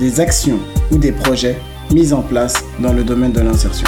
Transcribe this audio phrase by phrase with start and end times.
[0.00, 0.58] des actions
[0.90, 1.56] ou des projets
[1.92, 3.86] mis en place dans le domaine de l'insertion.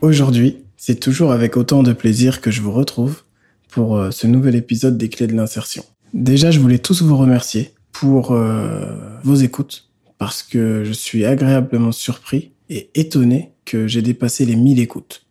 [0.00, 3.22] Aujourd'hui, c'est toujours avec autant de plaisir que je vous retrouve
[3.70, 5.84] pour euh, ce nouvel épisode des clés de l'insertion.
[6.12, 11.92] Déjà, je voulais tous vous remercier pour euh, vos écoutes parce que je suis agréablement
[11.92, 15.23] surpris et étonné que j'ai dépassé les 1000 écoutes.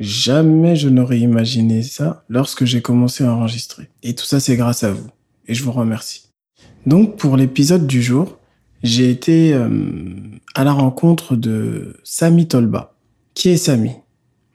[0.00, 3.88] Jamais je n'aurais imaginé ça lorsque j'ai commencé à enregistrer.
[4.02, 5.08] Et tout ça, c'est grâce à vous.
[5.46, 6.28] Et je vous remercie.
[6.86, 8.38] Donc, pour l'épisode du jour,
[8.82, 9.68] j'ai été euh,
[10.54, 12.94] à la rencontre de Sami Tolba.
[13.34, 13.90] Qui est Sami?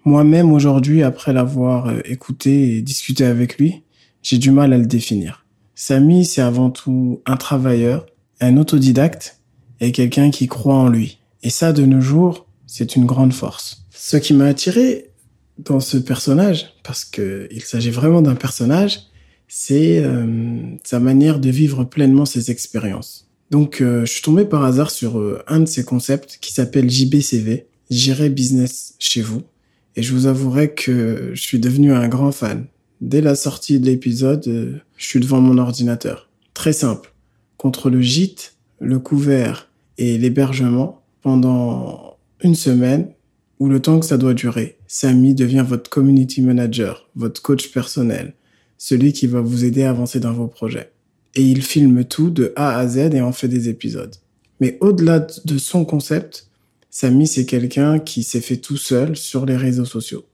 [0.06, 3.84] Moi-même, aujourd'hui, après l'avoir euh, écouté et discuté avec lui,
[4.22, 5.46] j'ai du mal à le définir.
[5.76, 8.06] Sami, c'est avant tout un travailleur,
[8.40, 9.42] un autodidacte
[9.82, 11.20] et quelqu'un qui croit en lui.
[11.42, 13.86] Et ça, de nos jours, c'est une grande force.
[13.92, 15.10] Ce qui m'a attiré
[15.58, 19.02] dans ce personnage, parce que il s'agit vraiment d'un personnage,
[19.48, 23.30] c'est euh, sa manière de vivre pleinement ses expériences.
[23.52, 26.90] Donc, euh, je suis tombé par hasard sur euh, un de ses concepts qui s'appelle
[26.90, 29.44] JBCV, J'irai business chez vous.
[29.96, 32.66] Et je vous avouerai que je suis devenu un grand fan.
[33.02, 36.30] Dès la sortie de l'épisode, je suis devant mon ordinateur.
[36.56, 37.14] Très simple.
[37.58, 43.10] Contre le gîte, le couvert et l'hébergement, pendant une semaine,
[43.60, 48.34] ou le temps que ça doit durer, Samy devient votre community manager, votre coach personnel,
[48.78, 50.92] celui qui va vous aider à avancer dans vos projets.
[51.36, 54.16] Et il filme tout de A à Z et en fait des épisodes.
[54.60, 56.48] Mais au-delà de son concept,
[56.90, 60.26] Samy, c'est quelqu'un qui s'est fait tout seul sur les réseaux sociaux.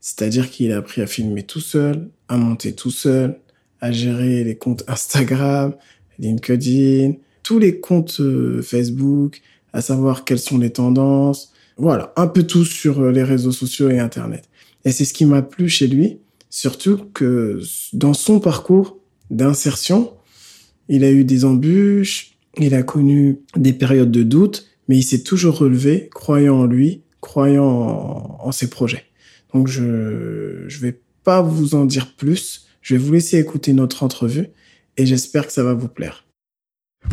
[0.00, 3.38] C'est-à-dire qu'il a appris à filmer tout seul, à monter tout seul,
[3.80, 5.74] à gérer les comptes Instagram,
[6.18, 9.40] LinkedIn, tous les comptes euh, Facebook,
[9.72, 13.88] à savoir quelles sont les tendances, voilà, un peu tout sur euh, les réseaux sociaux
[13.88, 14.48] et Internet.
[14.84, 16.18] Et c'est ce qui m'a plu chez lui,
[16.50, 17.60] surtout que
[17.92, 18.98] dans son parcours
[19.30, 20.12] d'insertion,
[20.88, 25.22] il a eu des embûches, il a connu des périodes de doute, mais il s'est
[25.22, 29.04] toujours relevé, croyant en lui, croyant en, ses projets.
[29.54, 34.02] Donc je je vais pas vous en dire plus, je vais vous laisser écouter notre
[34.02, 34.48] entrevue
[34.96, 36.24] et j'espère que ça va vous plaire.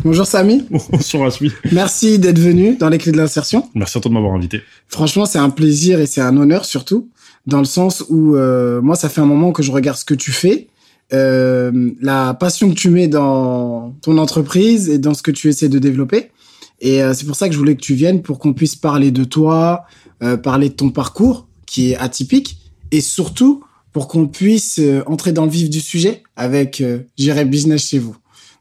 [0.04, 0.64] Bonjour Samy.
[0.90, 1.52] Bonjour Asmi.
[1.72, 3.68] Merci d'être venu dans les clés de l'insertion.
[3.74, 4.62] Merci à toi de m'avoir invité.
[4.88, 7.08] Franchement, c'est un plaisir et c'est un honneur surtout,
[7.46, 10.14] dans le sens où euh, moi, ça fait un moment que je regarde ce que
[10.14, 10.68] tu fais,
[11.12, 15.68] euh, la passion que tu mets dans ton entreprise et dans ce que tu essaies
[15.68, 16.30] de développer.
[16.80, 19.10] Et euh, c'est pour ça que je voulais que tu viennes pour qu'on puisse parler
[19.10, 19.84] de toi,
[20.22, 22.58] euh, parler de ton parcours qui est atypique
[22.90, 26.82] et surtout pour qu'on puisse euh, entrer dans le vif du sujet avec
[27.16, 28.16] J'irai Business chez vous.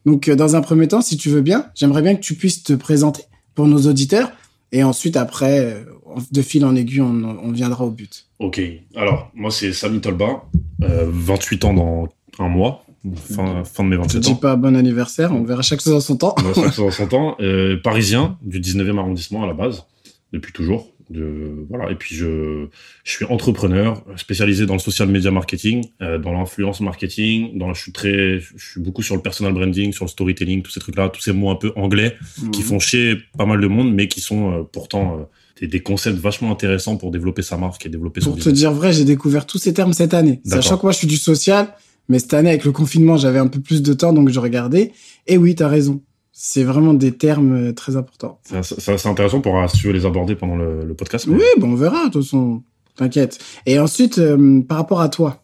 [0.05, 2.63] Donc, euh, dans un premier temps, si tu veux bien, j'aimerais bien que tu puisses
[2.63, 3.23] te présenter
[3.55, 4.31] pour nos auditeurs.
[4.71, 5.83] Et ensuite, après, euh,
[6.31, 8.27] de fil en aiguille, on, viendra au but.
[8.39, 8.61] Ok.
[8.95, 10.43] Alors, moi, c'est Samy Tolba,
[10.79, 12.83] 28 euh, ans dans un mois.
[13.16, 14.29] Fin, fin de mes 27 ans.
[14.29, 16.35] Je dis pas bon anniversaire, on verra chaque chose en son temps.
[16.55, 17.37] chaque chose en son temps.
[17.83, 19.85] parisien, du 19e arrondissement à la base,
[20.33, 21.91] depuis toujours de voilà.
[21.91, 22.67] Et puis je
[23.03, 27.81] je suis entrepreneur spécialisé dans le social media marketing euh, dans l'influence marketing dans je
[27.81, 30.95] suis très je suis beaucoup sur le personal branding sur le storytelling tous ces trucs
[30.95, 32.16] là tous ces mots un peu anglais
[32.51, 32.67] qui mhm.
[32.67, 35.23] font chier pas mal de monde mais qui sont euh, pourtant euh,
[35.61, 38.72] des, des, concepts vachement intéressants pour développer sa marque et développer son pour te dire
[38.72, 40.41] vrai j'ai découvert tous ces termes cette année.
[40.43, 41.73] Sachant que moi je suis du social
[42.09, 44.91] mais cette année avec le confinement j'avais un peu plus de temps donc je regardais.
[45.27, 46.01] Et oui t'as raison
[46.38, 48.41] c'est vraiment des termes euh, très importants.
[48.62, 51.28] C'est intéressant pour assurer les aborder pendant le, podcast.
[51.29, 52.61] Oui, bon, on verra, de toute façon.
[52.97, 53.40] T'inquiète.
[53.66, 55.43] Et ensuite, euh, par rapport à toi,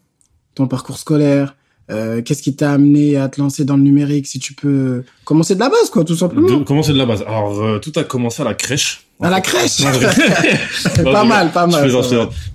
[0.54, 1.56] ton parcours scolaire,
[1.90, 5.54] euh, qu'est-ce qui t'a amené à te lancer dans le numérique Si tu peux commencer
[5.54, 6.62] de la base, quoi, tout simplement.
[6.64, 7.22] commencer de la base.
[7.22, 9.06] Alors, tout a commencé à la crèche.
[9.20, 9.82] À la crèche
[11.04, 11.90] Pas mal, pas mal.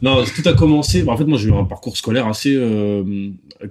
[0.03, 1.01] non, tout a commencé.
[1.01, 2.55] Bah, en fait, moi, j'ai eu un parcours scolaire assez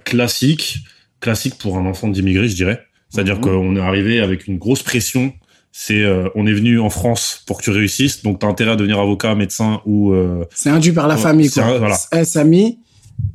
[0.03, 0.79] classique,
[1.21, 2.86] classique pour un enfant d'immigré, je dirais.
[3.09, 3.41] C'est-à-dire mhm.
[3.41, 5.33] qu'on est arrivé avec une grosse pression.
[5.71, 8.75] C'est, euh, on est venu en France pour que tu réussisses, donc t'as intérêt à
[8.75, 10.11] devenir avocat, médecin ou.
[10.11, 11.77] Euh, c'est induit par la famille, quoi.
[11.77, 11.97] voilà.
[12.15, 12.79] Eh, Samy,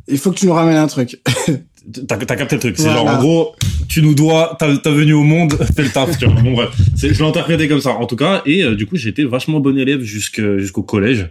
[0.08, 1.20] il faut que tu nous ramènes un truc.
[2.08, 2.74] t'as, capté le truc.
[2.78, 3.54] C'est genre, en gros,
[3.88, 6.18] tu nous dois, t'as, t'as venu au monde, fais le taf.
[6.18, 6.42] tu vois.
[6.42, 8.42] Bon bref, je l'ai interprété comme ça, en tout cas.
[8.44, 11.30] Et euh, du coup, j'étais vachement bon élève jusqu'au collège.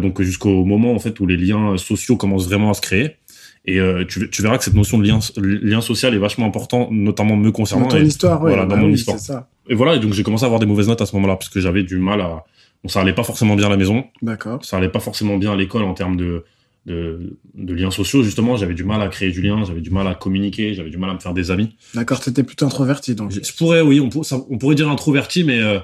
[0.00, 3.16] donc jusqu'au moment en fait où les liens sociaux commencent vraiment à se créer.
[3.66, 6.88] Et euh, tu, tu verras que cette notion de lien, lien social est vachement important,
[6.90, 7.84] notamment me concernant.
[7.86, 8.50] Dans ton et, histoire, ouais.
[8.50, 9.18] voilà, dans bah mon oui, histoire.
[9.18, 9.48] ça.
[9.68, 11.48] et voilà, et donc j'ai commencé à avoir des mauvaises notes à ce moment-là, parce
[11.48, 12.44] que j'avais du mal à...
[12.82, 14.62] Bon, ça allait pas forcément bien à la maison, D'accord.
[14.62, 16.44] ça allait pas forcément bien à l'école en termes de,
[16.84, 18.56] de, de liens sociaux, justement.
[18.58, 21.08] J'avais du mal à créer du lien, j'avais du mal à communiquer, j'avais du mal
[21.08, 21.74] à me faire des amis.
[21.94, 23.30] D'accord, t'étais plutôt introverti, donc.
[23.32, 25.78] Je je pourrais, oui, on, pour- ça- on pourrait dire introverti, mais, euh,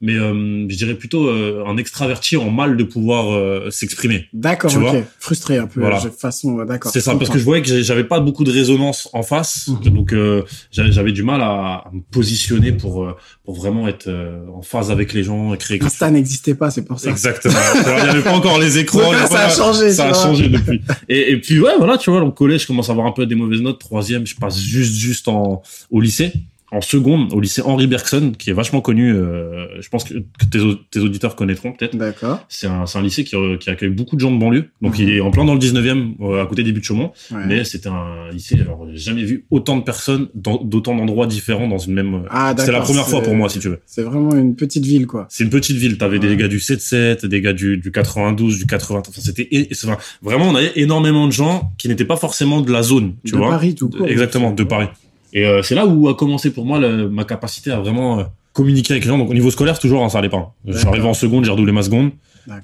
[0.00, 4.26] mais euh, je dirais plutôt euh, un extraverti en mal de pouvoir euh, s'exprimer.
[4.32, 4.80] D'accord, ok.
[4.80, 6.00] vois Frustré un peu, Voilà.
[6.00, 6.92] de façon, ouais, d'accord.
[6.92, 9.92] C'est ça, parce que je voyais que j'avais pas beaucoup de résonance en face, Mhm.
[9.94, 11.46] donc euh, j'avais du mal à,
[11.86, 15.58] à me positionner pour euh, pour vraiment être euh, en phase avec les gens et
[15.58, 17.10] créer Insta n'existait pas, c'est pour ça.
[17.10, 17.54] Exactement.
[17.84, 19.12] Alors, Il n'y avait pas encore les écrans.
[19.12, 20.22] Là, ça a pas- changé, Ça a vois.
[20.22, 20.80] changé depuis.
[21.08, 23.24] Et, et puis ouais, voilà, tu vois, au collège, je commence à avoir un peu
[23.26, 23.78] des mauvaises notes.
[23.78, 26.32] Troisième, je passe juste, juste en au lycée.
[26.72, 29.12] En seconde, au lycée Henri Bergson, qui est vachement connu.
[29.14, 30.14] euh, je pense que,
[30.50, 31.96] tes, au- tes auditeurs connaîtront peut-être.
[31.96, 32.44] D'accord.
[32.48, 34.64] C'est un, c'est un lycée qui, euh, qui accueille beaucoup de gens de banlieue.
[34.82, 37.12] Donc il est en plein dans le 19e, euh, à côté des buts de Chaumont.
[37.30, 37.46] Ouais.
[37.46, 41.68] Mais c'était un lycée, alors j'ai jamais vu autant de personnes dans d'autant d'endroits différents
[41.68, 42.24] dans une même.
[42.30, 43.78] Ah, C'était la première fois c'est- pour moi, si tu veux.
[43.86, 45.26] C'est vraiment une petite ville, quoi.
[45.30, 45.98] C'est une petite ville.
[45.98, 46.28] T'avais Ouais.
[46.28, 49.02] des gars du 7-7, des gars du, du 92, du 80.
[49.08, 52.72] Enfin, c'était c'est- enfin, vraiment, on avait énormément de gens qui n'étaient pas forcément de
[52.72, 53.50] la zone, tu de vois.
[53.50, 54.08] Paris, tout court.
[54.08, 54.88] Exactement, de Paris.
[55.32, 58.24] Et euh, c'est là où a commencé pour moi le- ma capacité à vraiment euh,
[58.52, 59.18] communiquer avec les gens.
[59.18, 60.54] Donc au niveau scolaire, toujours, hein, ça allait pas.
[60.88, 62.10] Arrivé en seconde, j'ai redoublé ma seconde.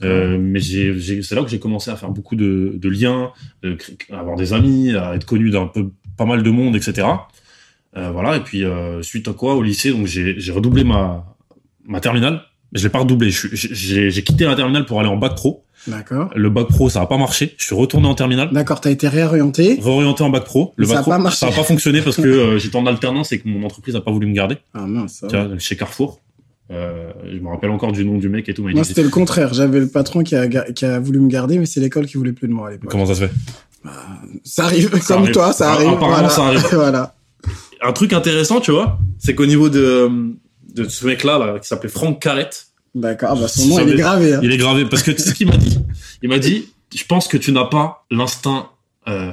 [0.04, 3.32] Euh, mais c'est là que j'ai commencé à faire beaucoup de, de liens,
[3.64, 3.76] de
[4.12, 7.08] à avoir des amis, à être connu d'un peu pas mal de monde, etc.
[7.96, 8.36] Euh, voilà.
[8.36, 11.26] Et puis euh, suite à quoi, au lycée, donc j'ai, j'ai redoublé ma
[11.84, 12.42] ma terminale.
[12.72, 13.30] Mais je l'ai pas redoublé.
[13.30, 15.64] J'ai, quitté la terminale pour aller en bac pro.
[15.86, 16.30] D'accord.
[16.34, 17.54] Le bac pro, ça a pas marché.
[17.58, 18.50] Je suis retourné en terminale.
[18.52, 19.78] D'accord, t'as été réorienté.
[19.82, 20.72] Réorienté en bac pro.
[20.76, 21.38] Le Mais ça bac a pro, pas marché.
[21.38, 24.00] ça a pas fonctionné parce que euh, j'étais en alternance et que mon entreprise a
[24.00, 24.58] pas voulu me garder.
[24.74, 25.24] Ah mince.
[25.28, 26.20] ça vois, chez Carrefour.
[26.70, 28.66] Euh, je me rappelle encore du nom du mec et tout.
[28.66, 29.52] Moi, c'était le contraire.
[29.52, 32.32] J'avais le patron qui a, qui a voulu me garder, mais c'est l'école qui voulait
[32.32, 32.90] plus de moi à l'époque.
[32.90, 33.32] Comment ça se fait?
[34.44, 35.32] Ça arrive, comme arrive.
[35.32, 35.88] toi, ça Ah, arrive.
[35.88, 36.28] apparemment, voilà.
[36.28, 36.66] ça arrive.
[36.72, 37.14] voilà.
[37.82, 40.08] un truc intéressant, tu vois, c'est qu'au niveau de,
[40.74, 43.30] de ce mec-là, là, qui s'appelait Franck Carrette, D'accord.
[43.32, 44.34] Ah, bah, son nom, il est gravé.
[44.34, 44.40] hein.
[44.42, 44.84] il est gravé.
[44.84, 45.78] Parce que tu sais ce qu'il m'a dit?
[46.22, 48.68] Il m'a dit, je pense que tu n'as pas l'instinct,
[49.08, 49.30] euh,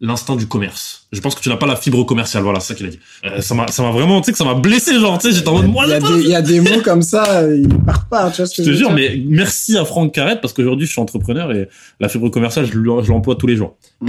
[0.00, 1.08] l'instinct du commerce.
[1.12, 2.42] Je pense que tu n'as pas la fibre commerciale.
[2.42, 2.98] Voilà, c'est ça qu'il a dit.
[3.26, 5.36] Euh, ça m'a, ça m'a vraiment, tu sais, que ça m'a blessé, genre, tu sais,
[5.36, 5.90] j'étais en mode, moi, il,
[6.26, 8.30] y a des, mots comme ça, ils partent pas.
[8.30, 10.92] Tu vois ce que je te jure, mais merci à Franck Carrette parce qu'aujourd'hui, je
[10.92, 11.68] suis entrepreneur et
[12.00, 13.76] la fibre commerciale, je l'em- je l'emploie tous les jours.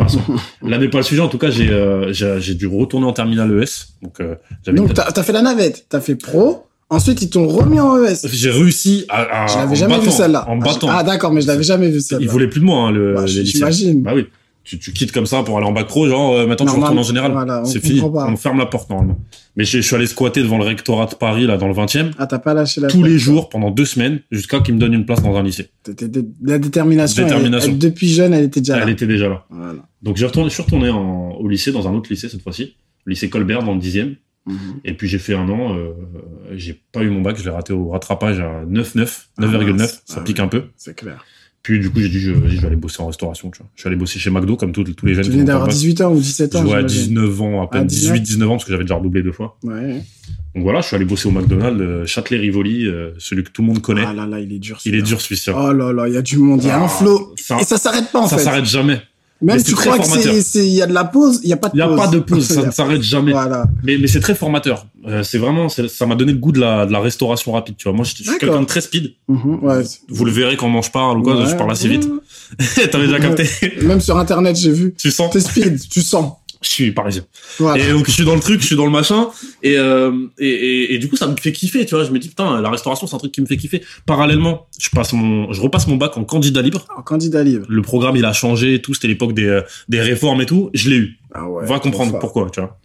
[0.61, 1.19] Là n'est pas le sujet.
[1.21, 3.87] En tout cas, j'ai, euh, j'ai dû retourner en terminale ES.
[4.01, 6.67] Donc, euh, j'avais Donc, t'as as fait la navette, t'as fait pro.
[6.93, 8.27] Ensuite, ils t'ont remis en ES.
[8.31, 10.47] j'ai réussi à, à Je l'avais jamais vu celle-là.
[10.47, 10.87] En battant.
[10.91, 12.23] Ah, d'accord, mais je l'avais jamais vu celle-là.
[12.23, 13.45] Il voulait plus de moi, hein, le, Bah, les.
[13.45, 14.01] J'imagine.
[14.01, 14.27] Bah oui.
[14.63, 16.97] Tu, tu quittes comme ça pour aller en bac pro, genre, euh, maintenant tu retournes
[16.97, 17.33] en général.
[17.33, 17.99] voilà, c'est fini.
[17.99, 18.27] pas.
[18.29, 19.19] On ferme la porte, normalement.
[19.57, 21.95] Mais je, je suis allé squatter devant le rectorat de Paris, là, dans le 20
[21.97, 24.79] e Ah, t'as pas lâché la tous les jours, pendant deux semaines, jusqu'à qu'ils me
[24.79, 25.69] donnent une place dans un lycée.
[26.41, 27.67] La détermination, Détermination.
[27.67, 28.83] Elle, elle, depuis jeune, elle était déjà là.
[28.83, 29.43] Elle était déjà là.
[29.49, 29.79] Voilà.
[30.01, 32.75] Donc, j'ai retourné, je suis retourné en, au lycée, dans un autre lycée cette fois-ci.
[33.03, 34.55] Le lycée Colbert, dans le 10 Mhm.
[34.83, 35.91] Et puis, j'ai fait un an, euh,
[36.55, 40.01] j'ai pas eu mon bac, je l'ai raté au rattrapage à 9,9, Ah, 9,9, mince.
[40.05, 40.43] ça Ah, pique ouais.
[40.43, 40.63] un peu.
[40.75, 41.23] C'est clair.
[41.61, 43.67] Puis, du coup, j'ai dit, je, je vais aller bosser en restauration, tu vois.
[43.75, 45.23] Je suis allé bosser chez McDo, comme tous, tous les jeunes.
[45.23, 45.77] Tu venais d'avoir de bac.
[45.77, 46.87] 18 ans ou 17 ans, j'imagine.
[47.13, 48.13] 19 ans, à peine Ah, 19.
[48.15, 49.57] 18, 19 ans, parce que j'avais déjà redoublé deux fois.
[49.63, 50.01] Ouais.
[50.55, 53.69] Donc voilà, je suis allé bosser au McDonald's, euh, Châtelet-Rivoli, euh, celui que tout le
[53.69, 54.03] monde connaît.
[54.05, 54.77] Ah là là, il est dur.
[54.83, 55.07] il est celui-là.
[55.07, 55.49] dur, celui-ci.
[55.51, 57.33] Oh là là, il y a du monde, il y a un Ah, flot.
[57.37, 58.43] ça- Et ça s'arrête pas, en ça fait.
[58.43, 59.01] s'arrête jamais.
[59.43, 60.33] Même mais tu crois que formateur.
[60.33, 61.87] c'est, c'est, il y a de la pause, il y a pas de Il n'y
[61.87, 61.99] pause.
[61.99, 63.33] a pas de pause, ça ne s'arrête jamais.
[63.33, 63.65] Voilà.
[63.83, 64.85] Mais, mais c'est très formateur.
[65.05, 67.83] Euh, c'est vraiment, ça m'a donné le goût de la, de la restauration rapide, tu
[67.89, 67.93] vois.
[67.93, 69.11] Moi, je, je suis quelqu'un de très speed.
[69.27, 69.83] Mhm, ouais.
[70.09, 71.45] Vous le verrez quand je parle ou quoi, Ouais.
[71.49, 72.07] je parle assez vite.
[72.91, 73.45] T'avais déjà capté.
[73.81, 74.93] Même sur Internet, j'ai vu.
[74.97, 75.31] tu sens?
[75.31, 76.33] T'es speed, tu sens.
[76.63, 77.23] Je suis parisien.
[77.59, 77.83] Voilà.
[77.83, 79.27] Et donc je suis dans le truc, je suis dans le machin,
[79.61, 82.05] et, euh, et, et, et du coup ça me fait kiffer, tu vois.
[82.05, 83.83] Je me dis putain, la restauration c'est un truc qui me fait kiffer.
[84.05, 86.87] Parallèlement, je passe mon, je repasse mon bac en candidat libre.
[86.97, 87.65] En candidat libre.
[87.69, 88.93] Le programme il a changé, et tout.
[88.93, 90.69] C'était l'époque des, euh, des réformes et tout.
[90.73, 91.19] Je l'ai eu.
[91.33, 91.65] Ah ouais.
[91.65, 92.79] Va comprendre pourquoi, tu vois.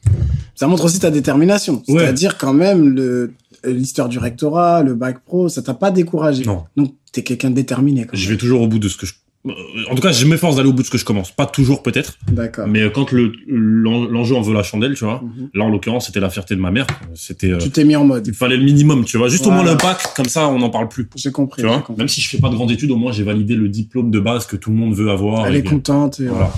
[0.55, 1.83] Ça montre aussi ta détermination.
[1.87, 2.01] Ouais.
[2.01, 3.33] C'est-à-dire quand même le,
[3.65, 6.45] l'histoire du rectorat, le bac pro, ça t'a pas découragé.
[6.45, 9.07] Non, Donc, t'es quelqu'un de déterminé, quand je vais toujours au bout de ce que
[9.07, 9.13] je.
[9.47, 9.53] Euh,
[9.91, 11.31] En tout cas, je m'efforce d'aller au bout de ce que je commence.
[11.31, 12.67] Pas toujours peut-être, D'accord.
[12.67, 15.23] mais euh, quand le l'en- l'enjeu en veut la chandelle, tu vois.
[15.23, 15.51] Mhm.
[15.55, 16.87] Là en l'occurrence, c'était la fierté de ma mère.
[17.15, 18.27] C'était, euh, Tu t'es mis en mode.
[18.27, 19.29] il fallait le minimum, tu vois.
[19.29, 21.09] Juste au moins le bac, comme ça on n'en parle plus.
[21.17, 21.63] J'ai compris.
[21.63, 21.99] Tu j'ai vois, compris.
[22.01, 24.21] même si je fais pas de grandes études, au moins j'ai validé le diplôme de
[24.21, 25.47] base que tout le monde veut avoir.
[25.47, 26.21] Elle et est contente.
[26.21, 26.53] Et Voilà.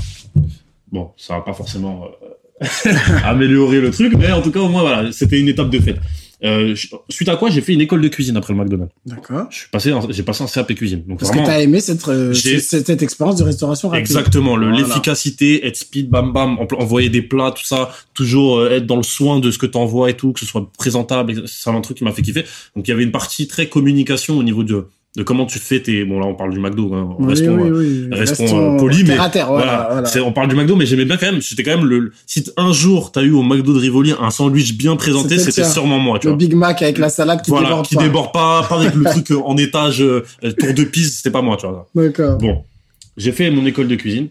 [0.91, 2.67] Bon, ça va pas forcément euh,
[3.25, 5.97] améliorer le truc, mais en tout cas au moins voilà, c'était une étape de fait.
[6.43, 8.93] Euh, je- suite à quoi j'ai fait une école de cuisine après le McDonald's.
[9.05, 9.47] D'accord.
[9.51, 11.03] Je suis passé, en- j'ai passé un CAP cuisine.
[11.07, 14.03] Donc Parce que vraiment, t'as aimé cette, euh, cette, cette expérience de restauration rapide.
[14.07, 14.87] exactement le Voilà.
[14.87, 19.03] l'efficacité, être speed, bam bam, envoyer des plats, tout ça, toujours euh, être dans le
[19.03, 21.43] soin de ce que t'envoies et tout, que ce soit présentable.
[21.47, 22.45] C'est un truc qui m'a fait kiffer.
[22.75, 25.81] Donc il y avait une partie très communication au niveau de de comment tu fais
[25.81, 26.05] tes.
[26.05, 27.17] Bon, là, on parle du McDo, hein.
[27.19, 28.19] Oui, restons, oui, euh, oui.
[28.19, 30.25] restons, euh, polis, mais terre voilà, voilà.
[30.25, 31.41] on parle du McDo, mais j'aimais bien quand même.
[31.43, 32.13] C'était quand même le.
[32.27, 35.99] Si un jour t'as eu au McDo de Rivoli un sandwich bien présenté, C'était sûrement
[35.99, 36.39] moi, tu Le vois.
[36.39, 38.03] Big Mac avec la salade qui voilà, déborde qui pas.
[38.03, 40.25] déborde pas, pas avec le truc euh, en étage euh,
[40.59, 41.89] tour de pise, c'était pas moi, tu vois.
[41.95, 42.39] D'accord.
[42.39, 42.65] Bon,
[43.17, 44.29] j'ai fait mon école de cuisine.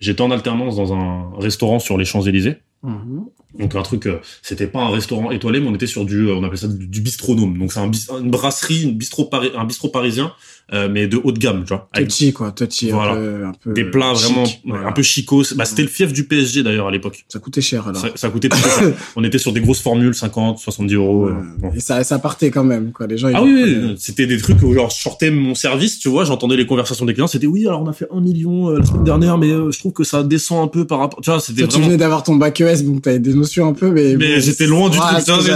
[0.00, 2.56] J'étais en alternance dans un restaurant sur les Champs-Élysées.
[2.82, 3.26] Mhm.
[3.58, 6.34] Donc un truc, euh, c'était pas un restaurant étoilé, mais on était sur du, euh,
[6.34, 7.58] on appelait ça du, bistronome.
[7.58, 10.32] Donc c'est un une brasserie, une bistrot pari- un bistrot parisien,
[10.72, 11.88] euh, mais de haut de gamme, tu vois.
[11.94, 12.50] Touchy, quoi.
[12.50, 12.90] Touchy.
[12.90, 13.12] Voilà.
[13.12, 14.88] Un peu, un peu des plats chic, vraiment voilà.
[14.88, 15.54] un peu chicos.
[15.54, 17.24] Bah, c'était le fief du PSG d'ailleurs à l'époque.
[17.28, 18.00] Ça coûtait cher, alors.
[18.00, 18.82] Ça, ça coûtait que ça.
[19.16, 21.26] On était sur des grosses formules, 50, 70 euros.
[21.28, 21.70] euh, bon.
[21.74, 23.06] Et ça, ça partait quand même, quoi.
[23.06, 26.00] Les gens, ils Ah oui, oui, c'était des trucs où genre je sortais mon service,
[26.00, 28.70] tu vois, j'entendais les conversations des clients, c'était oui, alors on a fait un million
[28.70, 31.30] euh, la semaine dernière, mais je trouve que ça descend un peu par rapport, tu
[31.30, 31.86] vois, c'était Toi, tu vraiment.
[31.86, 34.16] venais d'avoir ton bac ES, donc t'avais des notions un peu, mais.
[34.16, 35.46] Mais bon, j'étais loin du voilà truc.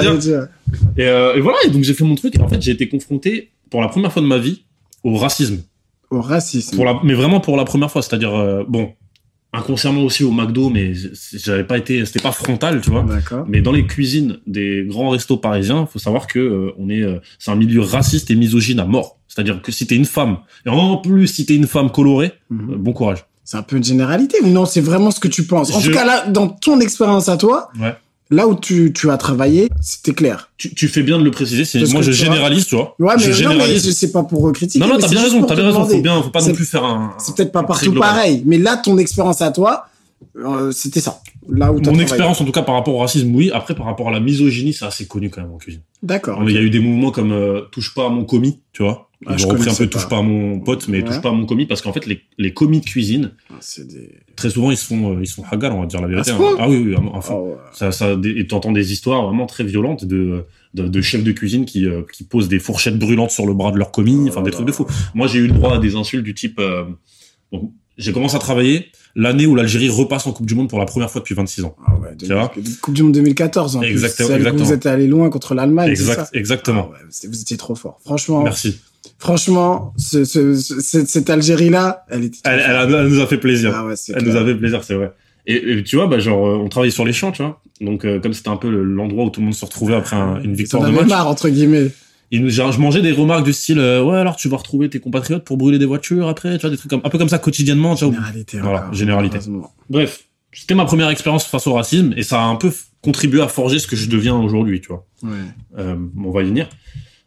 [0.96, 2.88] Et, euh, et voilà, et donc j'ai fait mon truc, et en fait j'ai été
[2.88, 4.62] confronté pour la première fois de ma vie
[5.04, 5.62] au racisme,
[6.10, 6.76] Au racisme.
[6.76, 8.92] pour la, mais vraiment pour la première fois, c'est-à-dire euh, bon,
[9.52, 10.92] inconsciemment aussi au McDo, mais
[11.32, 13.02] j'avais pas été, c'était pas frontal, tu vois.
[13.02, 13.44] D'accord.
[13.48, 17.18] Mais dans les cuisines des grands restos parisiens, faut savoir que euh, on est, euh,
[17.38, 19.18] c'est un milieu raciste et misogyne à mort.
[19.26, 22.76] C'est-à-dire que si t'es une femme, et en plus si t'es une femme colorée, Mhm.
[22.76, 23.24] bon courage.
[23.42, 25.74] C'est un peu une généralité ou non C'est vraiment ce que tu penses.
[25.74, 27.94] En Je- tout cas, là, dans ton expérience à toi, Ouais.
[28.30, 30.50] Là où tu, tu as travaillé, c'était clair.
[30.56, 31.64] Tu, tu fais bien de le préciser.
[31.64, 32.94] C'est, moi, je tu généralise, tu vois.
[32.98, 33.96] Ouais, mais je généralise.
[33.96, 34.84] c'est pas pour critiquer.
[34.84, 35.86] Non, non, t'as bien raison, t'as bien raison.
[35.86, 37.14] Faut bien, faut pas non plus faire un.
[37.18, 39.86] C'est peut-être pas partout pareil, mais là, ton expérience à toi,
[40.36, 41.20] euh, c'était ça.
[41.48, 43.50] Là où Mon expérience, en tout cas, par rapport au racisme, oui.
[43.52, 45.80] Après, par rapport à la misogynie, c'est assez connu quand même en cuisine.
[46.02, 46.42] D'accord.
[46.46, 49.09] Il y a eu des mouvements comme euh, touche pas à mon commis, tu vois.
[49.26, 50.16] Ah, Ils je ont repris un peu touche pas.
[50.18, 51.04] à mon pote, mais Ouais.
[51.04, 54.12] touche pas à mon commis parce qu'en fait, les, les commis de cuisine, Ah, des.
[54.34, 56.30] très souvent, ils se font, euh, ils se font hagar, on va dire la vérité.
[56.30, 56.56] ce hein.
[56.58, 56.94] Ah oui, oui.
[57.30, 57.54] Oh, ouais.
[57.74, 61.66] Ça, ça, et t'entends des histoires vraiment très violentes de, de, de chefs de cuisine
[61.66, 64.50] qui, euh, qui posent des fourchettes brûlantes sur le bras de leur commis, enfin des
[64.52, 64.86] trucs de fou.
[65.14, 66.58] Moi, j'ai eu le droit à des insultes du type.
[66.58, 66.84] euh,
[67.52, 70.86] donc, j'ai commencé à travailler l'année où l'Algérie repasse en Coupe du Monde pour la
[70.86, 71.76] première fois depuis 26 ans.
[71.86, 72.50] Ah ouais, Tu vois
[72.80, 74.36] Coupe du Monde 2014 en Exactement, plus.
[74.36, 74.64] Exactement.
[74.64, 75.90] Vous êtes allé loin contre l'Allemagne.
[75.90, 76.88] Exact, exactement.
[76.90, 77.98] Ah ouais, vous étiez trop fort.
[78.02, 78.80] Franchement, Merci.
[79.20, 82.38] Franchement, ce, ce, ce- cette, Algérie-là, elle était.
[82.42, 82.94] trop Elle, elle, forte.
[82.94, 83.72] a- elle nous a fait plaisir.
[83.74, 84.34] Ah ouais, Elle clair.
[84.34, 85.12] nous a fait plaisir, c'est vrai.
[85.46, 87.62] Et, et tu vois, bah, genre, euh, on travaillait sur les champs, tu vois.
[87.80, 90.16] Donc, euh, comme c'était un peu le- l'endroit où tout le monde se retrouvait après
[90.16, 91.90] un- une victoire de match, marre, entre guillemets.
[92.30, 94.88] il nous, genre, je mangeais des remarques du style, euh, ouais, alors tu vas retrouver
[94.90, 97.28] tes compatriotes pour brûler des voitures après, tu vois, des trucs comme, un peu comme
[97.28, 98.14] ça quotidiennement, tu vois.
[98.14, 98.58] Généralité.
[98.60, 99.38] Voilà, encore, généralité.
[99.88, 102.70] Bref, c'était ma première expérience face au racisme et ça a un peu
[103.02, 105.06] contribué à forger ce que je deviens aujourd'hui, tu vois.
[105.22, 105.30] Ouais.
[105.78, 106.68] Euh, on va y venir.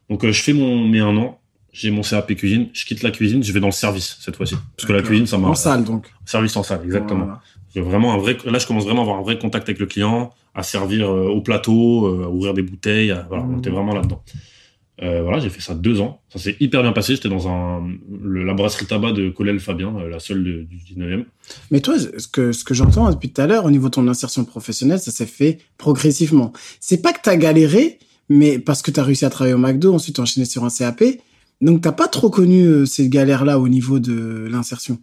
[0.10, 1.40] Donc, je fais mon, mes un an,
[1.74, 4.56] j'ai mon CAP cuisine, je quitte la cuisine, je vais dans le service cette fois-ci.
[4.78, 5.50] Parce que la cuisine, ça m'a.
[5.50, 6.06] En salle, donc.
[6.26, 7.26] Service en salle, exactement.
[7.26, 7.42] Voilà.
[7.76, 9.88] J'ai vraiment un vrai, là, je commence vraiment à avoir un vrai contact avec le
[9.88, 13.10] client, à servir euh, au plateau, euh, à ouvrir des bouteilles.
[13.12, 13.58] à- voilà, on Mhm.
[13.60, 14.22] était vraiment là-dedans.
[15.02, 16.22] Euh, voilà, j'ai fait ça deux ans.
[16.30, 17.16] Ça s'est hyper bien passé.
[17.16, 17.82] J'étais dans un,
[18.22, 21.26] le, la brasserie tabac de Colel Fabien, euh, la seule de- du 19e.
[21.72, 24.08] Mais toi, ce que, ce que j'entends depuis tout à l'heure, au niveau de ton
[24.08, 26.54] insertion professionnelle, ça s'est fait progressivement.
[26.80, 27.98] C'est pas que t'as galéré,
[28.30, 31.04] mais parce que t'as réussi à travailler au McDo, ensuite enchaîné sur un CAP.
[31.64, 35.00] Donc t'as pas trop connu euh, ces galères-là au niveau de l'insertion?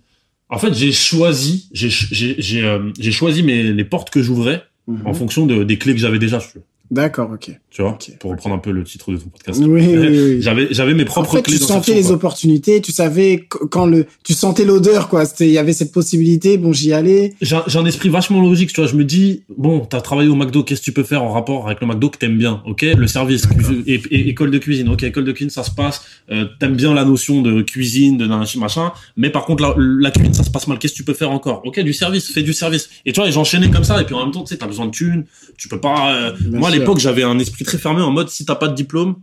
[0.49, 4.63] En fait, j'ai choisi, j'ai, j'ai, j'ai, euh, j'ai choisi mes, les portes que j'ouvrais
[4.87, 5.07] Mhm.
[5.07, 6.65] en fonction de, des clés que j'avais déjà, si tu veux.
[6.91, 7.53] D'accord, ok.
[7.71, 9.61] Tu vois, pour reprendre un peu le titre de ton podcast.
[9.65, 10.37] Oui, oui, oui.
[10.43, 12.13] J'avais, j'avais mes En propres fait, clés tu sentais les quoi.
[12.13, 15.25] opportunités, tu savais qu- quand le, tu sentais l'odeur, quoi.
[15.25, 17.35] C'était, il y avait cette possibilité, bon, j'y allais.
[17.41, 18.91] j'ai un, esprit vachement logique, tu vois.
[18.91, 21.67] Je me dis, bon, t'as travaillé au McDo, qu'est-ce que tu peux faire en rapport
[21.69, 22.83] avec le McDo que t'aimes bien, ok?
[22.83, 23.45] Le service,
[23.87, 26.03] et, et- école de cuisine, ok, école de cuisine, ça se passe.
[26.33, 28.27] Euh, t'aimes bien la notion de cuisine, de
[28.59, 30.79] machin, mais par contre, la, la cuisine, ça se passe mal.
[30.81, 31.63] Qu'est-ce que tu peux faire encore?
[31.65, 32.91] Ok, du service, fais du service.
[33.07, 34.87] Et tu vois, j'enchaînais comme ça, et puis en même temps, tu sais, t'as besoin
[34.87, 35.25] de thunes,
[35.57, 36.15] tu peux pas.
[36.15, 36.80] euh, moi, sûr.
[36.81, 39.17] L'époque, j'avais un esprit très fermé en mode, si t'as pas de diplôme,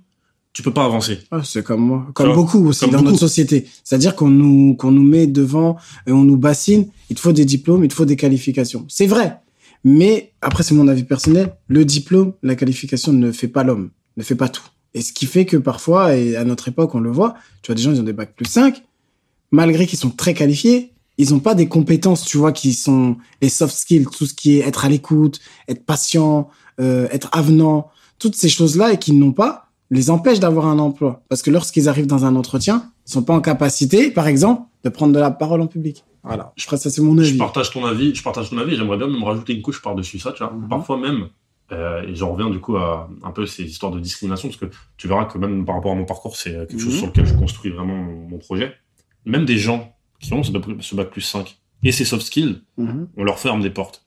[0.54, 1.20] tu peux pas avancer.
[1.30, 3.12] Ah, c'est comme moi, comme beaucoup aussi comme dans beaucoup.
[3.12, 3.68] notre société.
[3.84, 6.88] C'est-à-dire qu'on nous qu'on nous met devant et on nous bassine.
[7.12, 8.86] Il te faut des diplômes, il te faut des qualifications.
[8.88, 9.38] C'est vrai,
[9.84, 11.56] mais après c'est mon avis personnel.
[11.68, 14.64] Le diplôme, la qualification ne fait pas l'homme, ne fait pas tout.
[14.96, 17.76] Et ce qui fait que parfois, et à notre époque on le voit, tu vois
[17.76, 18.84] des gens ils ont des bacs plus 5,
[19.52, 23.50] malgré qu'ils sont très qualifiés, ils ont pas des compétences, tu vois, qui sont les
[23.50, 26.50] soft skills, tout ce qui est être à l'écoute, être patient,
[26.80, 31.22] euh, être avenant, toutes ces choses-là et qu'ils n'ont pas les empêchent d'avoir un emploi.
[31.30, 34.90] Parce que lorsqu'ils arrivent dans un entretien, ils sont pas en capacité, par exemple, de
[34.90, 36.04] prendre de la parole en public.
[36.24, 36.52] Voilà.
[36.58, 37.38] Je crois que ça, c'est mon Je avis.
[37.38, 40.34] partage ton avis, je partage ton avis, j'aimerais bien même rajouter une couche par-dessus ça,
[40.34, 40.52] tu vois.
[40.52, 40.68] Mhm.
[40.68, 41.28] Parfois même,
[41.72, 44.66] euh, et j'en reviens du coup à un peu ces histoires de discrimination, parce que
[44.98, 46.98] tu verras que même par rapport à mon parcours, c'est quelque chose Mhm.
[47.00, 48.74] sur lequel je construis vraiment mon, projet.
[49.26, 50.52] Même des gens qui ont ce
[50.96, 53.08] bac, plus 5 et ces soft skills, Mhm.
[53.16, 54.04] on leur ferme des portes.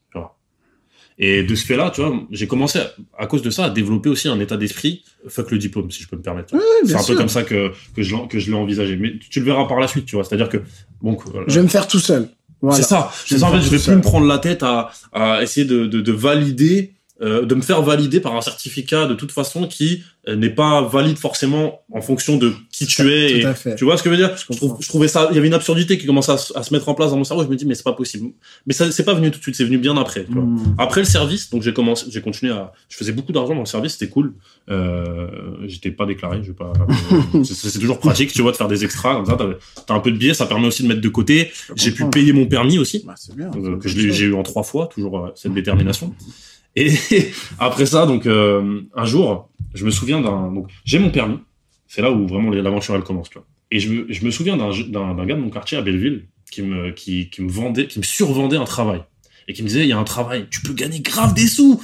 [1.22, 4.08] Et de ce fait-là, tu vois, j'ai commencé à, à cause de ça à développer
[4.08, 6.54] aussi un état d'esprit fuck le diplôme, si je peux me permettre.
[6.54, 8.96] Ouais, c'est un peu comme ça que que je l'en- que je l'ai envisagé.
[8.96, 10.24] Mais tu le verras par la suite, tu vois.
[10.24, 10.58] C'est-à-dire que
[11.02, 12.30] bon, Je vais me faire tout seul.
[12.62, 12.76] Voilà.
[12.78, 13.10] c'est ça.
[13.26, 13.46] C'est ça.
[13.48, 16.12] En fait, je vais plus me prendre la tête à, à essayer de, de, de
[16.12, 20.50] valider, euh, de me faire valider par un certificat de toute façon qui euh, n'est
[20.50, 23.38] pas valide forcément en fonction de qui tu es.
[23.38, 23.74] Et, Tout à fait.
[23.76, 24.34] tu vois ce que je veux dire?
[24.36, 25.28] Je trouve- trouvais ça.
[25.30, 27.16] Il y avait une absurdité qui commençait à, se- à se mettre en place dans
[27.16, 27.42] mon cerveau.
[27.44, 28.30] Je me dis mais c'est pas possible.
[28.66, 29.54] Mais ça c'est pas venu tout de suite.
[29.56, 30.24] C'est venu bien après.
[30.24, 30.42] Tu vois.
[30.42, 30.74] Hmm.
[30.78, 33.66] Après le service, donc j'ai commencé, j'ai continué à, je faisais beaucoup d'argent dans le
[33.66, 34.34] service, c'était cool.
[34.70, 35.28] Euh,
[35.66, 36.72] j'étais pas déclaré, je vais pas,
[37.34, 39.36] euh, c'est toujours pratique, tu vois, de faire des extras comme ça.
[39.86, 41.50] T'as un peu de billets, ça permet aussi de mettre de côté.
[41.76, 43.50] J'ai pu payer mon permis aussi, Bah, bien.
[43.56, 46.14] euh, que j'ai eu en trois fois, toujours cette détermination.
[46.76, 46.92] Et
[47.58, 51.38] après ça, donc euh, un jour, je me souviens d'un, donc j'ai mon permis.
[51.86, 53.46] C'est là où vraiment l'aventure elle commence, tu vois.
[53.72, 56.90] Et je me, je me souviens d'un gars de mon quartier à Belleville qui me
[56.90, 59.02] qui, qui me vendait, qui me survendait un travail
[59.48, 61.82] et qui me disait il y a un travail, tu peux gagner grave des sous.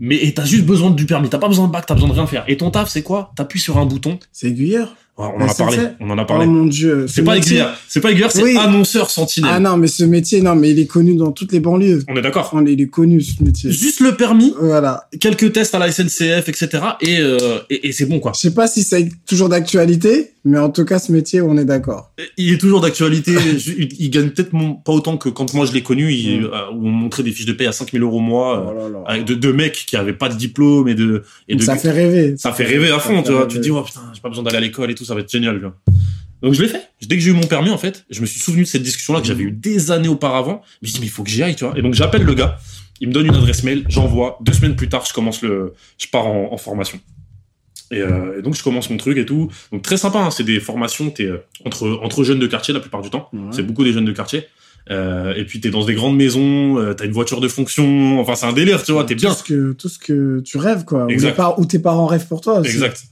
[0.00, 2.26] Mais t'as juste besoin du permis, t'as pas besoin de bac, t'as besoin de rien
[2.26, 2.44] faire.
[2.46, 3.32] Et ton taf, c'est quoi?
[3.34, 4.20] T'appuies sur un bouton.
[4.30, 4.94] C'est aiguilleur.
[5.20, 5.78] On en a parlé.
[6.00, 6.46] On en a Oh parlé.
[6.46, 7.06] mon dieu.
[7.08, 7.74] c'est Ce pas métier- aiguilleur.
[7.88, 8.56] C'est pas aiguilleur, c'est Oui.
[8.56, 9.50] annonceur sentinelle.
[9.54, 12.04] Ah non, mais ce métier, non, mais il est connu dans toutes les banlieues.
[12.08, 12.50] On est d'accord.
[12.52, 13.72] On est- Il est connu, ce métier.
[13.72, 15.08] Juste le permis, Voilà.
[15.20, 16.68] quelques tests à la SNCF, etc.
[17.00, 18.32] Et, euh, et, et c'est bon quoi.
[18.34, 21.64] Je sais pas si c'est toujours d'actualité, mais en tout cas, ce métier, on est
[21.64, 22.12] d'accord.
[22.36, 23.32] Il est toujours d'actualité.
[23.66, 24.50] Il, il gagne peut-être
[24.84, 26.44] pas autant que quand moi je l'ai connu, il, Mm.
[26.44, 28.74] euh, où on montrait des fiches de paie à 5000 euros au mois, euh, Oh
[28.78, 29.04] là là.
[29.06, 31.90] avec de, de mecs qui avaient pas de diplôme et de, et de ça fait
[31.90, 32.36] rêver.
[32.36, 33.40] ça fait rêver à fond, tu vois.
[33.40, 33.50] rêver.
[33.52, 35.20] Tu te dis, oh putain, j'ai pas besoin d'aller à l'école et tout, ça va
[35.20, 35.74] être génial, tu vois.
[36.42, 36.88] Donc je l'ai fait.
[37.06, 39.20] Dès que j'ai eu mon permis, en fait, je me suis souvenu de cette discussion-là
[39.20, 40.62] que j'avais eu des années auparavant.
[40.82, 41.76] Je me suis dit, mais il faut que j'y aille, tu vois.
[41.76, 42.58] Et donc j'appelle le gars,
[43.00, 44.38] il me donne une adresse mail, j'envoie.
[44.40, 47.00] Deux semaines plus tard, je commence le, je pars en, en formation.
[47.90, 49.50] Et, euh, et donc je commence mon truc et tout.
[49.72, 52.80] Donc très sympa, hein, c'est des formations, t'es euh, entre entre jeunes de quartier la
[52.80, 53.28] plupart du temps.
[53.32, 53.40] Ouais.
[53.52, 54.44] C'est beaucoup des jeunes de quartier.
[54.90, 58.20] Euh, et puis t'es dans des grandes maisons, t'as une voiture de fonction.
[58.20, 59.04] Enfin c'est un délire, tu vois.
[59.04, 59.30] T'es bien.
[59.30, 61.04] Tout ce que, tout ce que tu rêves, quoi.
[61.06, 61.30] Ou, Exact.
[61.30, 62.70] les par- ou tes parents rêvent pour toi aussi.
[62.70, 63.02] Exact.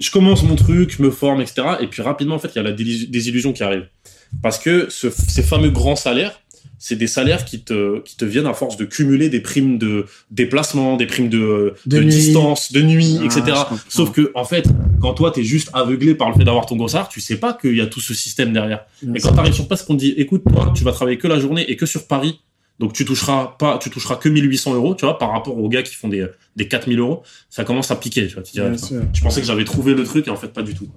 [0.00, 1.62] Je commence mon truc, je me forme, etc.
[1.80, 3.86] Et puis rapidement, en fait, il y a la désillusion qui arrive.
[4.42, 6.40] Parce que ce- ces fameux grands salaires,
[6.78, 10.06] c'est des salaires qui te, qui te viennent à force de cumuler des primes de
[10.30, 13.56] déplacement, des primes de, De distance, de nuit, Ah, etc.
[13.88, 14.66] Sauf que, en fait,
[15.00, 17.52] quand toi, t'es juste aveuglé par le fait d'avoir ton gros salaire, tu sais pas
[17.52, 18.84] qu'il y a tout ce système derrière.
[19.02, 21.28] Bien Et quand t'arrives sur place, qu'on te dit, écoute, toi, tu vas travailler que
[21.28, 22.40] la journée et que sur Paris,
[22.78, 25.82] donc tu toucheras pas, tu toucheras que 1800 euros, tu vois, par rapport aux gars
[25.82, 28.42] qui font des, des 4000 euros, ça commence à piquer, tu vois.
[28.44, 29.02] Tu sûr.
[29.12, 30.88] je pensais que j'avais trouvé le truc et en fait pas du tout.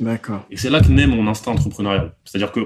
[0.00, 0.44] D'accord.
[0.50, 2.12] Et c'est là que naît mon instinct entrepreneurial.
[2.24, 2.60] C'est-à-dire que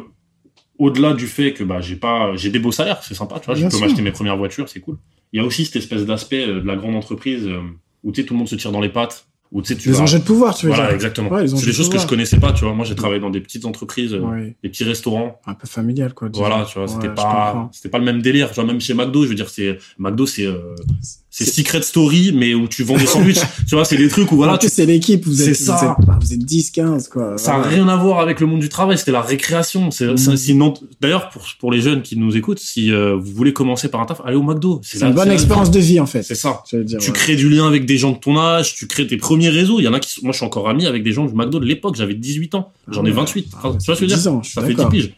[0.83, 3.55] au-delà du fait que bah j'ai pas j'ai des beaux salaires, c'est sympa, tu vois,
[3.55, 3.87] Bien je peux sûr.
[3.87, 4.97] m'acheter mes premières voitures, c'est cool.
[5.33, 7.61] Il y a aussi cette espèce d'aspect euh, de la grande entreprise euh,
[8.05, 10.01] où tu sais tout le monde se tire dans les pattes, où tu Les vas-
[10.01, 10.95] enjeux de pouvoir, tu veux voilà, dire.
[10.95, 11.29] exactement.
[11.31, 12.07] Ouais, c'est des de choses que je pouvoir.
[12.09, 12.75] connaissais pas, tu vois.
[12.75, 15.41] Moi, j'ai travaillé dans des petites entreprises, euh, des petits restaurants.
[15.47, 16.29] Un peu familial, quoi.
[16.29, 16.45] disons.
[16.47, 17.71] Voilà, tu vois, c'était Ouais, pas, comprends.
[17.73, 18.49] c'était pas le même délire.
[18.49, 20.75] Tu vois, même chez McDo, je veux dire, c'est, McDo, c'est, euh,
[21.35, 23.41] c'est Secret Story, mais où tu vends des sandwichs.
[23.67, 25.77] tu vois, c'est des trucs où voilà, en plus, tu- c'est l'équipe, vous êtes, ça.
[25.77, 27.39] Vous êtes, bah, vous êtes 10, 15, quoi.
[27.39, 27.71] ça a Voilà.
[27.75, 28.99] rien à voir avec le monde du travail.
[28.99, 29.91] C'était la récréation.
[29.91, 33.89] C'est, ent- d'ailleurs, pour, pour les jeunes qui nous écoutent, si euh, vous voulez commencer
[33.89, 34.81] par un taf, allez au McDo.
[34.85, 36.23] C'est une bonne expérience de vie, en fait.
[36.23, 36.63] C'est ça.
[36.73, 37.13] Dire, Tu ouais.
[37.13, 39.81] crées du lien avec des gens de ton âge, tu crées tes premiers réseaux.
[39.81, 41.35] Il y en a qui sont, moi je suis encore ami avec des gens du
[41.35, 42.73] McDo de l'époque, j'avais 18 ans.
[42.89, 43.17] J'en ai Ah ouais.
[43.21, 43.47] 28.
[43.55, 44.33] Ah tu vois ce que je veux 10 dire?
[44.33, 44.91] ans, je suis Ça fait 10 d'accord.
[44.93, 45.15] piges.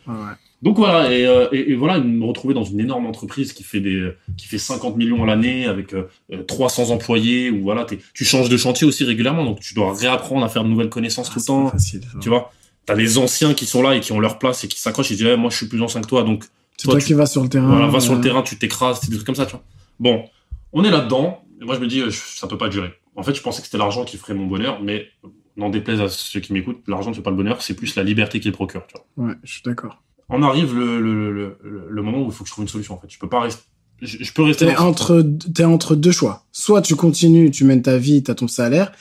[0.62, 3.80] Donc voilà, et, euh, et, et voilà, me retrouver dans une énorme entreprise qui fait
[3.80, 8.24] des, qui fait 50 millions à l'année avec euh, euh, 300 employés où voilà, tu
[8.24, 11.34] changes de chantier aussi régulièrement, donc tu dois réapprendre à faire de nouvelles connaissances Ah,
[11.34, 11.70] tout le pas temps.
[11.70, 12.00] facile.
[12.22, 12.50] Tu vois,
[12.86, 15.16] t'as les anciens qui sont là et qui ont leur place et qui s'accrochent et
[15.16, 16.44] disent, Eh, moi je suis plus ancien que toi, donc
[16.78, 17.68] C'est toi, toi tu- qui vas sur le terrain.
[17.68, 19.64] voilà, va sur le euh, terrain, tu t'écrases, c'est des trucs comme ça, tu vois.
[20.00, 20.24] Bon,
[20.72, 22.90] on est là-dedans, et moi je me dis, ça peut pas durer.
[23.16, 25.08] En fait, je pensais que c'était l'argent qui ferait mon bonheur, mais
[25.56, 28.02] n'en déplaise à ceux qui m'écoutent, l'argent ne fait pas le bonheur, c'est plus la
[28.02, 29.28] liberté qu'il procure, tu vois.
[29.28, 30.02] Ouais, je suis d'accord.
[30.28, 31.58] On arrive le, le,
[31.88, 33.08] le, moment où il faut que je trouve une solution, en fait.
[33.10, 33.62] Je peux pas rester,
[34.00, 35.22] je, je peux rester T'es entre,
[35.54, 36.44] t'es entre deux choix.
[36.52, 38.92] Soit tu continues, tu mènes ta vie, t'as ton salaire,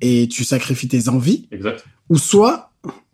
[0.00, 1.84] et tu sacrifies tes envies, Exact.
[2.08, 2.72] ou soit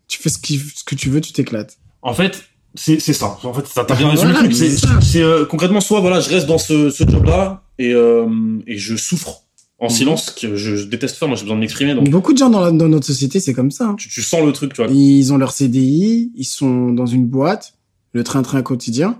[0.09, 1.79] tu fais ce, qui, ce que tu veux, tu t'éclates.
[2.03, 3.39] En fait, c'est c'est ça.
[3.43, 5.01] En fait, ça bien résumé Voilà.
[5.01, 8.27] C'est euh, concrètement soit voilà, je reste dans ce, ce job-là et euh,
[8.67, 9.43] et je souffre
[9.79, 9.91] en Mhm.
[9.93, 11.29] silence que je, je déteste faire.
[11.29, 11.95] Moi, j'ai besoin de m'exprimer.
[11.95, 13.87] Donc Beaucoup de gens dans, la- dans notre société, c'est comme ça.
[13.88, 13.95] hein.
[13.97, 14.91] tu, tu sens le truc, tu vois.
[14.93, 17.75] Ils ont leur CDI, ils sont dans une boîte,
[18.12, 19.19] le train-train quotidien.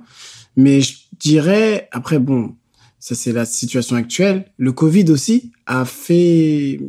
[0.57, 2.55] Mais je dirais, après, bon,
[2.99, 4.47] ça c'est la situation actuelle.
[4.57, 6.81] Le Covid aussi a fait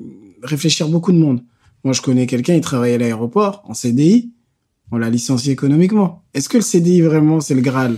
[0.41, 1.43] réfléchir beaucoup de monde.
[1.83, 4.31] Moi, je connais quelqu'un, il travaillait à l'aéroport en CDI.
[4.91, 6.23] On l'a licencié économiquement.
[6.33, 7.97] Est-ce que le CDI vraiment c'est le Graal?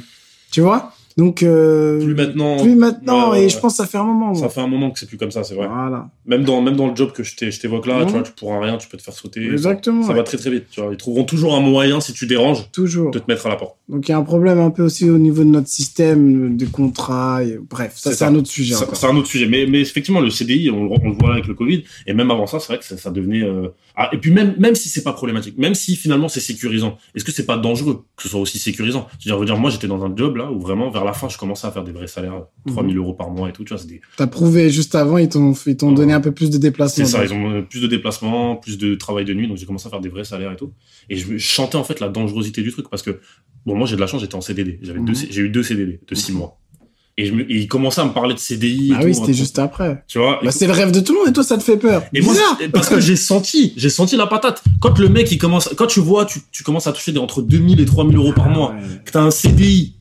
[0.51, 0.93] Tu vois?
[1.17, 2.57] Donc euh, Plus maintenant.
[2.57, 3.31] plus maintenant.
[3.31, 4.33] Ouais, et je pense que ça fait un moment.
[4.35, 5.67] Ça fait un moment que c'est plus comme ça, c'est vrai.
[5.67, 6.09] Voilà.
[6.25, 8.05] Même dans même dans le job que je t'évoque là, Mhm.
[8.05, 9.45] tu vois, tu pourras rien, tu peux te faire sauter.
[9.45, 10.01] Exactement.
[10.03, 10.65] Ça, ça va très très vite.
[10.71, 13.11] Tu vois, ils trouveront toujours un moyen si tu déranges Toujours.
[13.11, 13.75] de te mettre à la porte.
[13.91, 16.65] Donc il y a un problème un peu aussi au niveau de notre système de
[16.65, 17.43] contrat.
[17.43, 18.73] et- Bref, ça C'est un autre sujet.
[18.93, 19.47] C'est un autre sujet.
[19.47, 21.83] Mais, mais effectivement, le CDI, on, le- on le voit avec le Covid.
[22.07, 23.43] Et même avant ça, c'est vrai que ça, ça devenait.
[23.43, 26.97] euh, Ah, et puis même, même si c'est pas problématique, même si finalement c'est sécurisant,
[27.13, 29.07] est-ce que c'est pas dangereux que ce soit aussi sécurisant?
[29.19, 31.37] Je veux dire, moi j'étais dans un job là où vraiment vers la fin, je
[31.37, 32.73] commençais à faire des vrais salaires, Mhm.
[32.73, 33.65] 3000 euros par mois et tout.
[33.65, 36.49] Tu vois, des- T'as prouvé juste avant, ils t'ont ils t'ont donné un peu plus
[36.49, 37.05] de déplacements.
[37.05, 39.65] C'est ça, ils ont euh, plus de déplacements, plus de travail de nuit, donc j'ai
[39.65, 40.71] commencé à faire des vrais salaires et tout.
[41.09, 43.19] Et je, je chantais en fait la dangerosité du truc parce que,
[43.65, 44.79] bon, moi j'ai de la chance, j'étais en CDD.
[44.81, 45.05] J'avais Mhm.
[45.05, 46.37] deux, C- j'ai eu deux CDD de six Mhm.
[46.39, 46.57] mois.
[47.17, 48.93] Et, je me, et ils commençaient à me parler de CDI.
[48.95, 50.03] Ah oui, c'était truc, juste après.
[50.07, 51.75] Tu vois, Bah, c'est le rêve de tout le monde et toi, ça te fait
[51.77, 52.03] peur.
[52.13, 52.57] Et moi, Bizarre.
[52.59, 54.63] c'est- parce que j'ai senti, j'ai senti la patate.
[54.79, 57.41] Quand le mec, il commence, quand tu vois, tu, tu commences à toucher des, entre
[57.41, 59.01] 2000 et 3000 euros par mois, Ouais.
[59.05, 59.97] que t'as un CDI,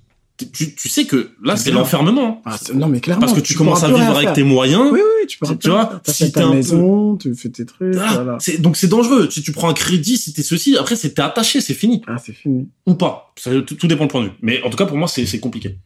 [0.53, 2.40] tu, tu sais que là, C'est l'enfermement.
[2.46, 3.20] Ah, non, mais clairement.
[3.27, 4.85] Parce que tu, commences à vivre avec tes moyens.
[4.92, 7.94] Oui, oui, tu peux Tu- vois, si ta un peu- maison, tu fais tes trucs,
[7.98, 8.38] Ah, voilà.
[8.58, 9.28] donc c'est dangereux.
[9.30, 12.02] Si tu prends un crédit, si t'es ceci, après, c'est t'es attaché, c'est fini.
[12.06, 12.68] Ah, c'est fini.
[12.86, 13.32] Ou pas.
[13.36, 14.32] Ça, tout, dépend de point de vue.
[14.42, 15.78] Mais en tout cas, pour moi, c'est compliqué.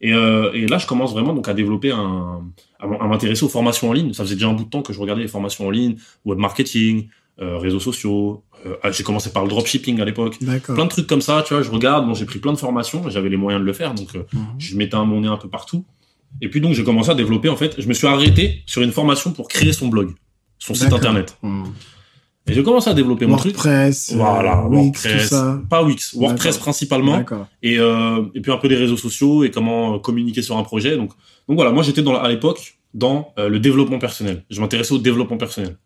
[0.00, 2.42] Et, euh, et là, je commence vraiment donc à développer un,
[2.80, 4.12] à m'intéresser aux formations en ligne.
[4.12, 6.38] Ça faisait déjà un bout de temps que je regardais les formations en ligne, web
[6.38, 7.08] marketing,
[7.40, 8.42] euh, réseaux sociaux.
[8.66, 10.38] Euh, ah, j'ai commencé par le dropshipping à l'époque.
[10.40, 11.62] Plein de trucs comme ça, tu vois.
[11.62, 12.06] Je regarde.
[12.06, 13.08] Bon, j'ai pris plein de formations.
[13.10, 14.40] J'avais les moyens de le faire, donc euh, Mhm.
[14.58, 15.84] je mettais un mon nez un peu partout.
[16.40, 17.48] Et puis donc, j'ai commencé à développer.
[17.48, 20.12] En fait, je me suis arrêté sur une formation pour créer son blog,
[20.58, 21.36] son site internet.
[21.42, 21.66] Mhm.
[22.48, 23.54] Et j'ai commencé à développer mon truc.
[23.54, 25.28] WordPress, euh, Voilà, Wix, tout WordPress.
[25.28, 25.60] ça.
[25.70, 27.24] Pas Wix, WordPress principalement
[27.62, 30.64] et euh, et puis un peu les réseaux sociaux et comment euh, communiquer sur un
[30.64, 31.10] projet donc
[31.48, 34.98] donc voilà moi j'étais dans à l'époque dans euh, le développement personnel je m'intéressais au
[34.98, 35.76] développement personnel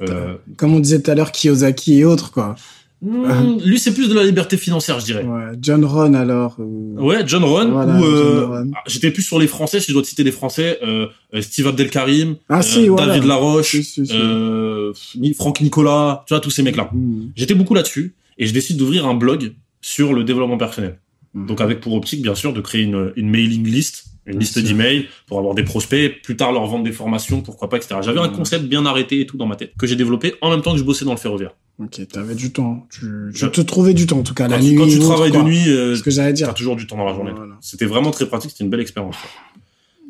[0.00, 2.54] euh, Comme on disait tout à l'heure, Kiyosaki et autres, quoi.
[3.02, 5.52] Hmm, lui c'est plus de la liberté financière je dirais Ouais.
[5.60, 6.56] John Ron, alors.
[6.58, 6.64] euh,
[7.00, 10.08] ouais John Ron Voilà, euh, ah, j'étais plus sur les français si je dois te
[10.08, 11.06] citer des français euh,
[11.40, 13.08] Steve Abdelkarim Ah, euh, si, voilà.
[13.08, 14.92] David Laroche Si, euh,
[15.36, 17.32] Franck Nicolas tu vois tous ces mecs là Mhm.
[17.36, 20.98] j'étais beaucoup là-dessus et je décide d'ouvrir un blog sur le développement personnel
[21.34, 21.46] Mhm.
[21.48, 25.08] Donc avec pour optique, bien sûr, de créer une, une mailing list, une liste d'emails
[25.26, 27.96] pour avoir des prospects, plus tard leur vendre des formations, pourquoi pas, etc.
[28.02, 28.36] J'avais un Mhm.
[28.36, 30.78] concept bien arrêté et tout dans ma tête que j'ai développé en même temps que
[30.78, 31.52] je bossais dans le ferroviaire.
[31.78, 32.86] Ok, t'avais du temps.
[32.90, 34.70] Tu, tu Je- te trouvais du temps, en tout cas, la Quand, nuit.
[34.70, 37.04] tu, quand tu travailles de nuit, euh, ce que j'allais t'as toujours du temps dans
[37.04, 37.32] la journée.
[37.36, 37.54] Voilà.
[37.60, 39.16] C'était vraiment très pratique, c'était une belle expérience.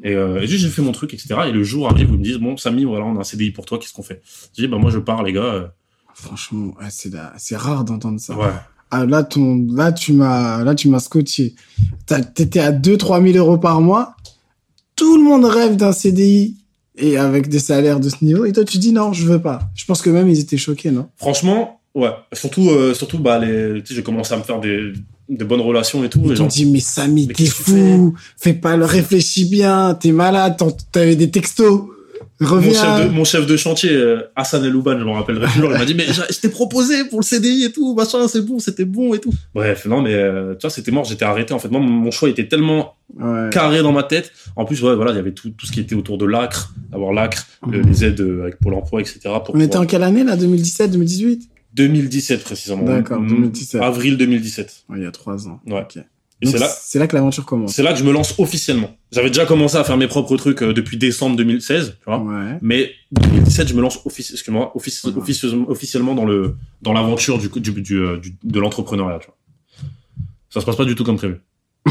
[0.04, 1.34] Et, euh, et juste j'ai fait mon truc, etc.
[1.48, 3.64] Et le jour arrive ils me disent bon Samy, voilà, on a un CDI pour
[3.64, 4.20] toi, qu'est-ce qu'on fait?
[4.56, 5.42] Je dis bah moi je pars les gars.
[5.42, 5.66] euh,
[6.14, 8.34] Franchement, la- c'est rare d'entendre ça.
[8.36, 8.46] ouais.
[8.90, 11.54] Ah, là, ton, là, tu m'as, là, tu m'as scotché.
[12.34, 14.16] T'étais à 2-3 000 euros par mois.
[14.94, 16.56] Tout le monde rêve d'un CDI
[16.96, 18.44] et avec des salaires de ce niveau.
[18.44, 19.70] Et toi, tu dis non, je veux pas.
[19.74, 21.08] Je pense que même ils étaient choqués, non?
[21.16, 22.10] Franchement, ouais.
[22.32, 24.92] Surtout, euh, surtout bah les, tu sais, j'ai commencé à me faire des,
[25.28, 26.22] des bonnes relations et tout.
[26.24, 28.14] Ils t'ont dit, mais Samy, t'es fou.
[28.38, 28.54] Fais?
[28.54, 29.94] Pas le réfléchis bien.
[29.94, 30.56] T'es malade.
[30.92, 31.82] T'avais des textos.
[32.40, 35.78] Mon chef, de, mon chef de chantier, euh, Hassan Elouban, je m'en rappellerai toujours, il
[35.78, 38.84] m'a dit, mais je t'ai proposé pour le CDI et tout, machin, c'est bon, c'était
[38.84, 39.32] bon et tout.
[39.54, 41.68] Bref, non, mais, euh, tu vois, c'était mort, j'étais arrêté, en fait.
[41.68, 43.50] Moi, mon- choix était tellement Ouais.
[43.50, 44.32] carré dans ma tête.
[44.56, 46.72] En plus, ouais, voilà, il y avait tout, tout ce qui était autour de l'ACRE,
[46.90, 47.82] d'avoir l'ACRE, Mhm.
[47.88, 49.20] les aides euh, avec Pôle emploi, etc.
[49.44, 50.36] Pour On était en quelle année, là?
[50.36, 51.48] 2017, 2018?
[51.74, 52.84] 2017, précisément.
[52.84, 53.82] D'accord, Mm, 2017.
[53.82, 54.84] Avril 2017.
[54.88, 55.60] Ouais, il y a trois ans.
[55.66, 55.80] Ouais.
[55.82, 56.02] Ok.
[56.42, 57.72] C'est là, c'est là que l'aventure commence.
[57.72, 58.94] c'est là que je me lance officiellement.
[59.10, 62.18] J'avais déjà commencé à faire mes propres trucs euh, depuis décembre 2016, tu vois.
[62.20, 62.58] Ouais.
[62.60, 64.72] Mais 2017, je me lance officieusement,
[65.70, 69.18] officiellement dans le dans l'aventure du, du, du, euh, du- de l'entrepreneuriat.
[69.20, 69.36] Tu vois.
[70.50, 71.36] Ça se passe pas du tout comme prévu.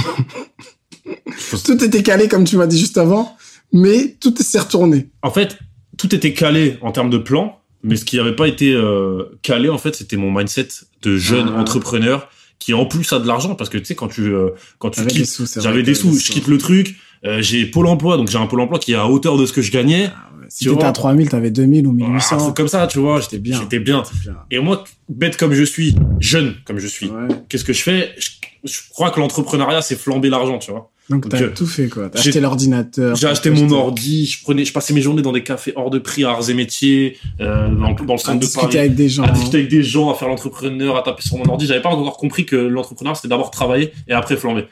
[1.65, 3.35] Tout était calé, comme tu m'as dit juste avant,
[3.71, 5.09] mais tout s'est retourné.
[5.21, 5.57] En fait,
[5.97, 9.69] tout était calé en termes de plan, mais ce qui n'avait pas été euh, calé,
[9.69, 10.67] en fait, c'était mon mindset
[11.03, 11.59] de jeune Ah.
[11.61, 12.29] entrepreneur
[12.59, 14.99] qui en plus a de l'argent parce que tu sais quand tu euh, quand tu
[15.01, 15.43] J'avais des quittes, sous,
[15.83, 18.79] des sous, je quitte le truc, euh, j'ai Pôle Emploi, donc j'ai un Pôle Emploi
[18.79, 20.09] qui est à hauteur de ce que je gagnais.
[20.15, 20.45] Ah ouais.
[20.49, 22.37] Si t'étais à 3000, t'avais 2000 ou Un 1800.
[22.37, 23.59] truc comme ça, tu vois, j'étais bien.
[23.59, 24.03] J'étais bien.
[24.51, 27.27] Et moi, bête comme je suis, jeune comme je suis, Ouais.
[27.49, 28.11] qu'est-ce que je fais?
[28.17, 28.29] Je,
[28.65, 30.91] je crois que l'entrepreneuriat, c'est flamber l'argent, tu vois.
[31.07, 32.09] Donc t'as euh, tout fait, quoi.
[32.09, 33.15] T'as j'ai- acheté l'ordinateur.
[33.15, 35.99] J'ai acheté mon ordi, je prenais, je passais mes journées dans des cafés hors de
[35.99, 38.77] prix à Arts et Métiers, euh, dans, dans le À centre de discuter Paris.
[38.79, 39.21] avec des gens.
[39.23, 41.67] à discuter avec des gens, à faire l'entrepreneur, à taper sur mon ordi.
[41.67, 44.65] J'avais pas encore compris que l'entrepreneur, c'était d'abord travailler et après flamber.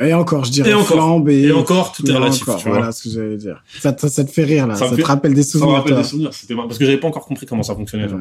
[0.00, 1.28] Et encore, je dirais Et encore.
[1.28, 2.76] et encore, tout est relatif, encore, tu vois.
[2.78, 3.60] Voilà ce que j'allais dire.
[3.80, 4.76] Ça, te- ça te fait rire, là.
[4.76, 5.78] Ça te fait- rappelle des Ça me souvenirs.
[5.78, 6.30] rappelle des souvenirs.
[6.32, 8.04] C'était parce que j'avais pas encore compris comment ça fonctionnait.
[8.06, 8.20] Ouais.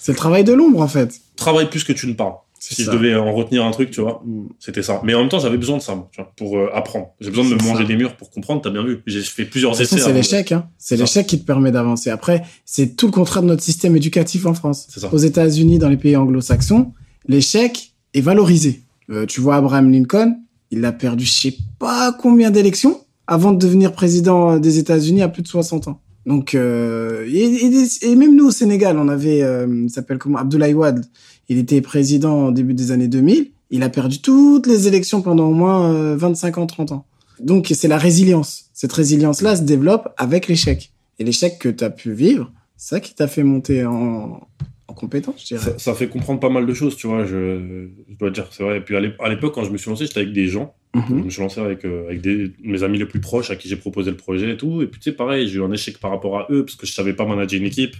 [0.00, 1.12] C'est le travail de l'ombre, en fait.
[1.36, 2.34] Travaille plus que tu ne parles.
[2.72, 2.92] Si ça.
[2.92, 4.46] je devais en retenir un truc, tu vois, Mm.
[4.58, 5.00] c'était ça.
[5.04, 7.08] Mais en même temps, j'avais besoin de ça, tu vois, pour euh, apprendre.
[7.20, 7.88] J'ai besoin de me manger ça.
[7.88, 8.62] des murs pour comprendre.
[8.62, 9.00] T'as bien vu.
[9.06, 9.98] J'ai fait plusieurs essais.
[9.98, 10.68] c'est l'échec, hein.
[10.78, 12.10] C'est l'échec qui te permet d'avancer.
[12.10, 14.86] Après, c'est tout le contraire de notre système éducatif en France.
[14.88, 15.12] C'est ça.
[15.12, 16.92] Aux États-Unis, dans les pays anglo-saxons,
[17.28, 18.82] l'échec est valorisé.
[19.10, 20.36] Euh, tu vois, Abraham Lincoln,
[20.70, 25.28] il a perdu je sais pas combien d'élections avant de devenir président des États-Unis à
[25.28, 26.00] plus de 60 ans.
[26.26, 30.16] Donc, euh, et, et des- et même nous au Sénégal, on avait, euh, il s'appelle
[30.18, 31.04] comment, Abdoulaye Wade.
[31.48, 33.50] Il était président au début des années 2000.
[33.70, 37.06] il a perdu toutes les élections pendant au moins euh, 25 ans, 30 ans.
[37.40, 38.66] Donc c'est la résilience.
[38.72, 40.92] Cette résilience-là se développe avec l'échec.
[41.18, 44.46] Et l'échec que tu as pu vivre, c'est ça qui t'a fait monter en,
[44.88, 45.62] en compétence, je dirais.
[45.72, 48.62] Ça, ça fait comprendre pas mal de choses, tu vois, je, je dois dire, c'est
[48.62, 48.78] vrai.
[48.78, 50.74] Et puis à l'ép- à l'époque, quand je me suis lancé, j'étais avec des gens.
[50.94, 51.24] Je Mhm.
[51.24, 53.74] me suis lancé avec, euh, avec des, mes amis les plus proches à qui j'ai
[53.76, 54.80] proposé le projet et tout.
[54.82, 56.86] Et puis tu sais, pareil, j'ai eu un échec par rapport à eux parce que
[56.86, 57.96] je savais pas manager une équipe.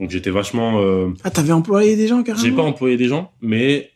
[0.00, 0.80] Donc j'étais vachement.
[0.80, 3.90] euh, Ah, t'avais employé des gens carrément J'ai pas employé des gens, mais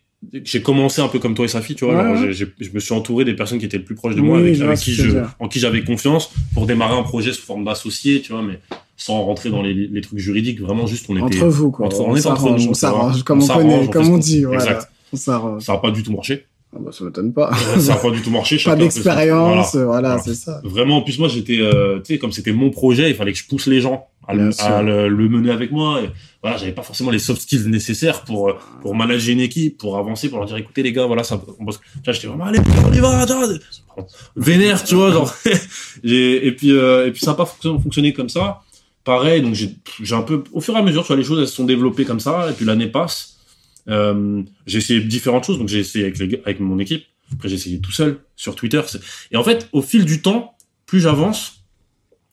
[0.44, 1.94] j'ai commencé un peu comme toi et Safi, tu vois.
[1.96, 2.32] Ouais, genre, ouais.
[2.32, 4.26] j'ai- j'ai- je me suis entouré des personnes qui étaient le plus proches de Oui,
[4.28, 5.34] moi, avec, qui je, dire.
[5.40, 8.58] en qui j'avais confiance pour démarrer un projet sous forme d'associé, tu vois, mais
[8.96, 10.60] sans rentrer dans les, les trucs juridiques.
[10.60, 11.38] Vraiment, juste on était.
[11.40, 11.86] Entre vous, quoi.
[11.86, 14.08] entre- on est entre s'arrange, nous, On s'arrange, comme On on, s'arrange, connaît, on comme
[14.10, 14.62] on dit, voilà.
[14.64, 14.88] Exact.
[15.12, 15.62] On s'arrange.
[15.62, 16.46] Ça a pas du tout marché.
[16.74, 17.52] Ah bah, ça m'étonne pas.
[17.78, 18.58] ça a pas du tout marché.
[18.64, 19.86] pas d'expérience, Voilà.
[19.86, 20.22] voilà, Voilà.
[20.24, 20.60] c'est ça.
[20.64, 23.38] Vraiment, en plus, moi, j'étais, euh, tu sais, comme c'était mon projet, il fallait que
[23.38, 24.66] je pousse les gens à, le, Bien sûr.
[24.66, 26.02] à le, le mener avec moi.
[26.02, 26.10] Et
[26.42, 29.96] voilà, j'avais pas forcément les soft skills nécessaires pour, euh, pour manager une équipe, pour
[29.98, 31.80] avancer, pour leur dire, écoutez, les gars, voilà, ça, on bosse.
[32.06, 33.24] J'étais vraiment, allez, on y va.
[34.36, 35.32] Vénère, tu vois, genre.
[36.04, 38.62] Et puis, euh, et puis, ça n'a pas fonctionné, comme ça.
[39.04, 41.48] Pareil, donc j'ai, un peu, au fur et à mesure, tu vois, les choses, elles
[41.48, 43.36] se sont développées comme ça, et puis l'année passe.
[43.88, 47.04] Euh, j'ai essayé différentes choses, donc j'ai essayé avec, les avec mon équipe.
[47.32, 48.80] Après, j'ai essayé tout seul sur Twitter.
[49.32, 50.54] Et en fait, au fil du temps,
[50.86, 51.61] plus j'avance,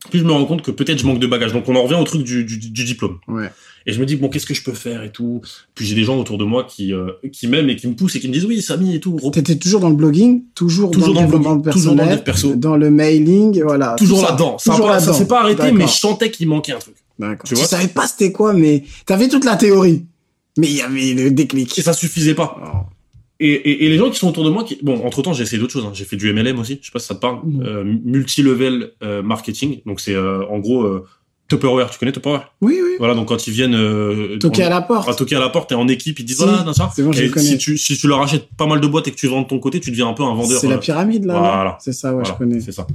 [0.09, 1.53] plus je me rends compte que peut-être je manque de bagage.
[1.53, 3.17] Donc on en revient au truc du, du, du diplôme.
[3.27, 3.49] Ouais.
[3.85, 5.41] Et je me dis, bon, qu'est-ce que je peux faire et tout.
[5.73, 8.15] Puis j'ai des gens autour de moi qui, euh, qui m'aiment et qui me poussent
[8.15, 9.17] et qui me disent, oui, Samy et tout.
[9.31, 12.55] T'étais toujours dans le blogging, toujours, Toujours dans, dans le blogging, toujours dans le perso.
[12.55, 13.95] dans le mailing, voilà.
[13.97, 14.57] Toujours là-dedans.
[14.57, 14.73] Ça,
[15.13, 16.95] s'est pas arrêté, mais je sentais qu'il manquait un truc.
[17.19, 20.05] Tu Tu, vois savais pas c'était quoi, mais t'avais toute la théorie.
[20.57, 21.77] Mais il y avait le déclic.
[21.77, 22.57] Et ça suffisait pas.
[22.61, 22.89] Alors,
[23.41, 24.77] Et, et, et les gens qui sont autour de moi, qui...
[24.83, 25.85] bon, entre temps, j'ai essayé d'autres choses.
[25.85, 25.91] hein.
[25.93, 26.77] J'ai fait du MLM aussi.
[26.81, 27.39] Je sais pas si ça te parle.
[27.45, 27.65] Non.
[27.65, 29.79] Euh, multi-level euh, marketing.
[29.85, 31.05] Donc c'est euh, en gros euh,
[31.47, 31.89] Tupperware.
[31.89, 32.51] Tu connais Tupperware?
[32.61, 32.91] Oui, oui.
[32.99, 33.15] Voilà.
[33.15, 35.07] Donc quand ils viennent euh, Toquer en- à la porte.
[35.09, 36.91] à toquer à la porte, t'es en équipe, ils disent Si, voilà, dans ça.
[36.93, 37.45] c'est bon, je Et connais.
[37.45, 39.47] si tu si tu leur achètes pas mal de boîtes et que tu vends de
[39.47, 40.59] ton côté, tu deviens un peu un vendeur.
[40.59, 41.39] C'est la euh, pyramide, là.
[41.39, 41.77] Voilà.
[41.79, 42.59] C'est ça, ouais, voilà, je connais.
[42.59, 42.85] C'est ça.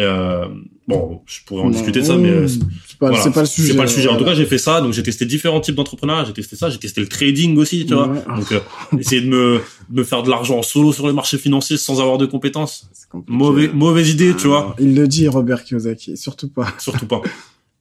[0.00, 0.46] Euh,
[0.86, 2.60] bon, je pourrais en Non, discuter de ça, mais euh, c'est
[2.98, 3.68] pas, voilà, pas le sujet.
[3.72, 4.08] C'est pas le sujet.
[4.08, 4.80] En tout cas, j'ai fait ça.
[4.80, 6.24] Donc, j'ai testé différents types d'entrepreneuriat.
[6.26, 6.70] J'ai testé ça.
[6.70, 8.06] J'ai testé le trading aussi, tu vois.
[8.06, 8.60] Donc, euh,
[8.98, 12.16] essayer de me, me faire de l'argent en solo sur le marché financier sans avoir
[12.18, 12.88] de compétences.
[12.92, 13.36] C'est compliqué.
[13.36, 14.68] Mauvais, mauvaise idée, tu vois.
[14.70, 16.16] Ah, Il le dit, Robert Kiyosaki.
[16.16, 16.68] Surtout pas.
[16.78, 17.20] Surtout pas.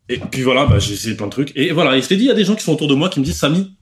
[0.10, 1.51] Et puis voilà, bah, j'ai essayé plein de trucs.
[1.56, 2.95] Et voilà, et je t'ai dit, il y a des gens qui sont autour de
[2.95, 3.75] moi qui me disent, Samy,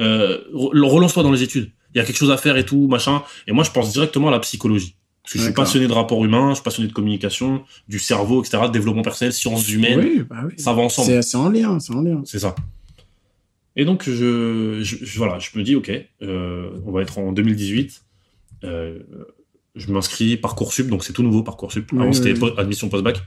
[0.00, 1.70] euh, re- relance-toi dans les études.
[1.94, 3.22] Il y a quelque chose à faire et tout, machin.
[3.46, 4.96] Et moi, je pense directement à la psychologie.
[5.22, 8.42] Parce que je suis passionné de rapport humain, je suis passionné de communication, du cerveau,
[8.42, 10.00] etc., de développement personnel, sciences humaines.
[10.00, 10.54] Oui, bah oui.
[10.56, 11.22] Ça va ensemble.
[11.22, 12.22] C'est en lien, c'est en lien.
[12.24, 12.54] C'est ça.
[13.76, 15.90] Et donc, je, je, je- voilà, je me dis, OK,
[16.22, 18.02] euh, on va être en 2018.
[18.64, 18.98] Euh,
[19.76, 21.92] je m'inscris Parcoursup, donc c'est tout nouveau Parcoursup.
[21.92, 23.22] Avant, oui, c'était po- admission post-bac.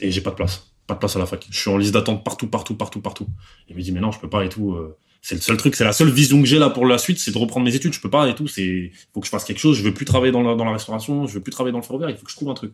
[0.00, 0.72] Et j'ai pas de place.
[0.86, 1.46] Pas de place à la fac.
[1.50, 3.26] Je suis en liste d'attente partout, partout, partout, partout.
[3.68, 4.72] Et je me dis, mais non, je peux pas et tout.
[4.74, 7.18] euh, c'est le seul truc, c'est la seule vision que j'ai là pour la suite,
[7.18, 7.92] c'est de reprendre mes études.
[7.92, 8.46] Je peux pas et tout.
[8.46, 9.76] C'est, faut que je fasse quelque chose.
[9.76, 11.26] Je veux plus travailler dans la, dans la restauration.
[11.26, 12.10] Je veux plus travailler dans le ferroviaire.
[12.10, 12.72] Il faut que je trouve un truc.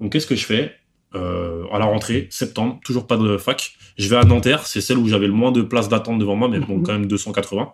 [0.00, 0.72] Donc, qu'est-ce que je fais?
[1.16, 3.74] Euh, à la rentrée, septembre, toujours pas de fac.
[3.96, 6.48] Je vais à Nanterre, c'est celle où j'avais le moins de places d'attente devant moi,
[6.48, 6.82] mais bon, Mhm.
[6.82, 7.72] quand même 280.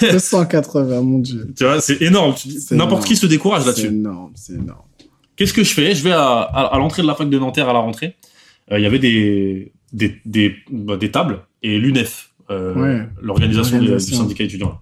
[0.00, 1.52] 280, mon dieu.
[1.56, 2.34] Tu vois, c'est énorme.
[2.36, 3.86] C'est N'importe qui se décourage C'est là-dessus.
[3.88, 4.80] énorme, c'est énorme.
[5.36, 5.94] Qu'est-ce que je fais?
[5.94, 8.16] Je vais à, à, à l'entrée de la fac de Nanterre à la rentrée.
[8.72, 13.06] Euh, Il y avait des, des, des, bah, des tables et l'UNEF, Ouais.
[13.20, 14.80] l'organisation du syndicat étudiant,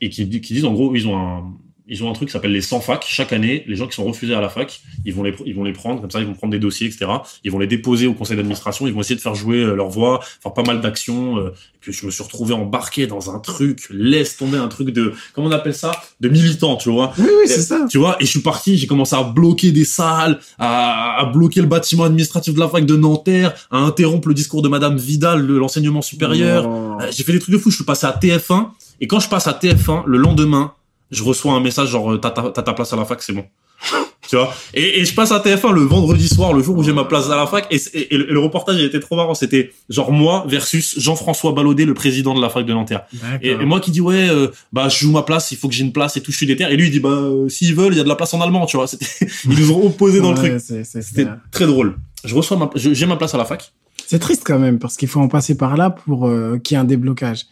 [0.00, 1.52] et qui, qui disent en gros, ils ont un,
[1.88, 3.04] ils ont un truc qui s'appelle les 100 facs.
[3.08, 5.64] Chaque année, les gens qui sont refusés à la fac, ils vont les, ils vont
[5.64, 7.06] les prendre, comme ça, ils vont prendre des dossiers, etc.
[7.44, 9.88] Ils vont les déposer au conseil d'administration, ils vont essayer de faire jouer euh, leur
[9.88, 11.38] voix, faire pas mal d'actions.
[11.38, 14.90] euh, et puis je me suis retrouvé embarqué dans un truc, laisse tomber un truc
[14.90, 15.92] de, comment on appelle ça?
[16.20, 17.12] De militant, tu vois?
[17.18, 17.86] Oui, oui, c'est ça.
[17.88, 21.60] tu vois, et je suis parti, j'ai commencé à bloquer des salles, à, à bloquer
[21.60, 25.46] le bâtiment administratif de la fac de Nanterre, à interrompre le discours de Madame Vidal
[25.46, 26.66] de l'enseignement supérieur.
[26.68, 26.98] Oh.
[27.00, 28.66] Euh, J'ai fait des trucs de fou, je suis passé à TF1,
[29.00, 30.72] et quand je passe à TF1, le lendemain,
[31.10, 33.32] je reçois un message genre, euh, t'as ta, t'as ta place à la fac, c'est
[33.32, 33.44] bon.
[34.28, 34.52] tu vois?
[34.74, 37.30] Et, et je passe à TF1 le vendredi soir, le jour où j'ai ma place
[37.30, 40.44] à la fac, et, et- et le, reportage il était trop marrant, c'était genre moi
[40.48, 43.02] versus Jean-François Ballaudet, le président de la fac de Nanterre.
[43.40, 45.84] Et, moi qui dis ouais euh, bah je joue ma place il faut que j'ai
[45.84, 46.64] une place et tout je suis déter.
[46.64, 48.40] Et lui il dit bah euh, s'ils veulent il y a de la place en
[48.40, 48.86] allemand tu vois.
[49.44, 50.54] Ils nous ont opposé dans le truc.
[50.58, 51.96] c'était très drôle.
[52.24, 53.72] Je reçois ma j'ai ma place à la fac.
[54.06, 56.78] C'est triste quand même parce qu'il faut en passer par là pour euh, qu'il y
[56.78, 57.46] ait un déblocage.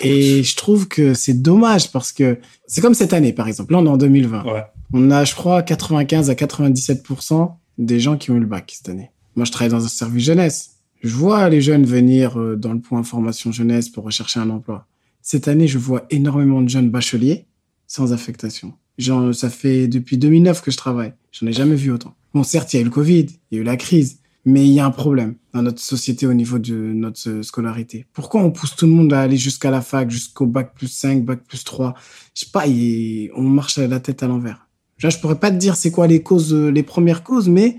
[0.00, 3.72] Et je trouve que c'est dommage parce que c'est comme cette année par exemple.
[3.72, 4.44] Là on est en 2020.
[4.44, 8.72] ouais On a je crois 95 à 97% des gens qui ont eu le bac
[8.74, 9.10] cette année.
[9.34, 10.70] Moi je travaille dans un service jeunesse.
[11.02, 14.86] Je vois les jeunes venir euh, dans le point formation jeunesse pour rechercher un emploi.
[15.22, 17.46] Cette année je vois énormément de jeunes bacheliers
[17.86, 18.74] sans affectation.
[18.98, 21.12] Genre, ça fait depuis 2009 que je travaille.
[21.32, 22.14] J'en ai jamais vu autant.
[22.32, 24.64] Bon, certes, il y a eu le Covid, il y a eu la crise, Mais
[24.64, 28.06] il y a un problème dans notre société au niveau de notre scolarité.
[28.12, 31.24] Pourquoi on pousse tout le monde à aller jusqu'à la fac, jusqu'au bac plus 5,
[31.24, 31.94] bac plus 3
[32.32, 32.64] Je sais pas,
[33.36, 34.68] on marche la tête à l'envers.
[34.98, 37.76] Je je pourrais pas te dire c'est quoi les causes, les premières causes, mais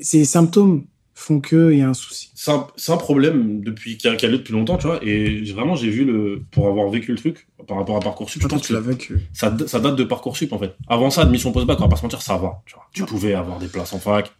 [0.00, 2.30] ces symptômes font qu'il y a un souci.
[2.34, 2.50] C'est
[2.92, 4.98] un, problème depuis qui a, qui depuis longtemps, tu vois.
[5.02, 8.46] Et vraiment, j'ai vu le pour avoir vécu le truc par rapport à parcoursup.
[8.48, 9.20] pense tu l'as vécu.
[9.32, 10.74] Ça, ça, date de parcoursup en fait.
[10.88, 12.62] Avant ça, admission post-bac, on va pas se mentir, ça va.
[12.66, 12.88] Tu, vois.
[12.92, 14.32] tu pouvais avoir des places en fac.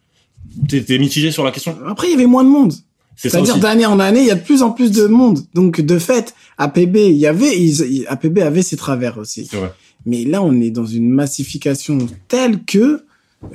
[0.68, 1.76] T'es mitigé sur la question.
[1.87, 2.72] Après, il y avait moins de monde.
[3.16, 5.40] C'est-à-dire d'année en année, il y a de plus en plus de monde.
[5.54, 7.54] Donc de fait, APB, il y avait,
[8.09, 9.48] APB avait ses travers aussi.
[9.52, 9.72] Vrai.
[10.07, 13.04] Mais là, on est dans une massification telle que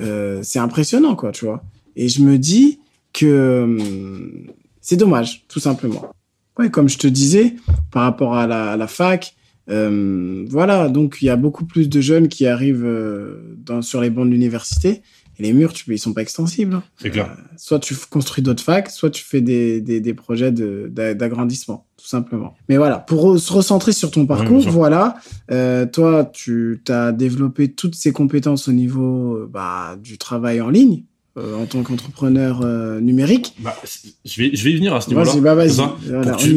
[0.00, 1.62] euh, c'est impressionnant, quoi, tu vois.
[1.94, 2.80] Et je me dis,
[3.12, 4.46] que hum,
[4.80, 6.10] c'est dommage, tout simplement.
[6.58, 7.54] Ouais, comme je te disais,
[7.90, 9.34] par rapport à la, fac,
[9.68, 14.00] euh, voilà, donc il y a beaucoup plus de jeunes qui arrivent euh, dans, sur
[14.00, 15.02] les bancs de l'université.
[15.40, 16.74] Et les murs, tu, ils sont pas extensibles.
[16.74, 16.82] Hein.
[17.00, 17.30] C'est clair.
[17.30, 22.06] Euh, soit tu construis d'autres facs, soit tu fais des, des, des projets d'agrandissement, tout
[22.06, 22.54] simplement.
[22.68, 25.16] Mais voilà, pour se recentrer sur ton parcours, voilà,
[25.50, 31.04] euh, toi, tu as développé toutes ces compétences au niveau bah, du travail en ligne.
[31.38, 33.54] Euh, en tant qu'entrepreneur euh, numérique.
[33.60, 33.76] Bah,
[34.24, 35.32] je vais je vais y venir à ce niveau-là.
[35.40, 35.54] Bah,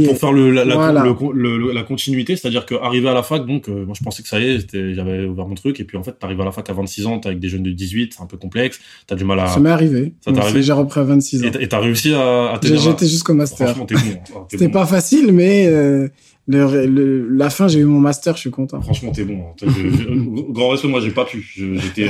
[0.07, 4.03] pour, faire le, la, la, continuité, c'est-à-dire qu'arriver à la fac, donc euh, moi je
[4.03, 6.45] pensais que ça y est, j'avais ouvert mon truc et puis en fait t'arrives à
[6.45, 8.79] la fac à 26 ans, t'es avec des jeunes de 18, c'est un peu complexe,
[9.05, 9.45] t'as du mal à.
[9.45, 10.13] Ça m'est arrivé.
[10.25, 10.63] Ça t'est arrivé.
[10.63, 11.51] J'ai repris à 26 ans.
[11.59, 13.67] Et t'as réussi à, à J'étais jusqu'au master.
[13.67, 14.01] Franchement t'es bon.
[14.35, 14.45] Hein.
[14.49, 15.67] C'était pas facile, mais
[16.47, 18.81] le, la fin j'ai eu mon master, je suis content.
[18.81, 19.39] Franchement t'es bon.
[19.61, 19.67] Hein.
[20.49, 21.47] grand respect, moi j'ai pas pu.
[21.75, 22.09] J'étais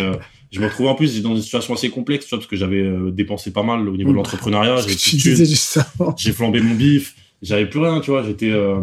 [0.54, 2.82] je me retrouvais en plus dans une situation assez complexe, tu vois, parce que j'avais
[2.82, 4.76] euh, dépensé pas mal au niveau de l'entrepreneuriat.
[6.16, 8.24] J'ai flambé mon bif, j'avais plus rien, tu vois.
[8.24, 8.82] J'étais, euh,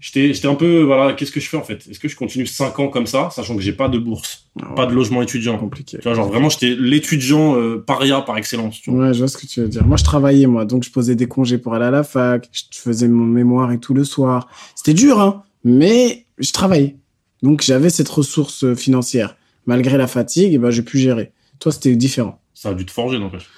[0.00, 1.86] j'étais, j'étais un peu, voilà, qu'est-ce que je fais en fait?
[1.88, 4.84] Est-ce que je continue 5 ans comme ça, sachant que j'ai pas de bourse, pas
[4.84, 5.56] de logement étudiant?
[5.58, 5.98] Compliqué.
[5.98, 8.80] Tu vois, genre vraiment, j'étais l'étudiant euh, paria par excellence.
[8.80, 9.06] Tu vois.
[9.06, 9.86] Ouais, je vois ce que tu veux dire.
[9.86, 12.80] Moi, je travaillais, moi, donc je posais des congés pour aller à la fac, je
[12.80, 14.48] faisais mon mémoire et tout le soir.
[14.74, 16.96] C'était dur, hein, mais je travaillais.
[17.44, 21.32] Donc j'avais cette ressource financière malgré la fatigue, bah, j'ai pu gérer.
[21.58, 22.40] Toi, c'était différent.
[22.54, 23.48] Ça a dû te forger, n'empêche.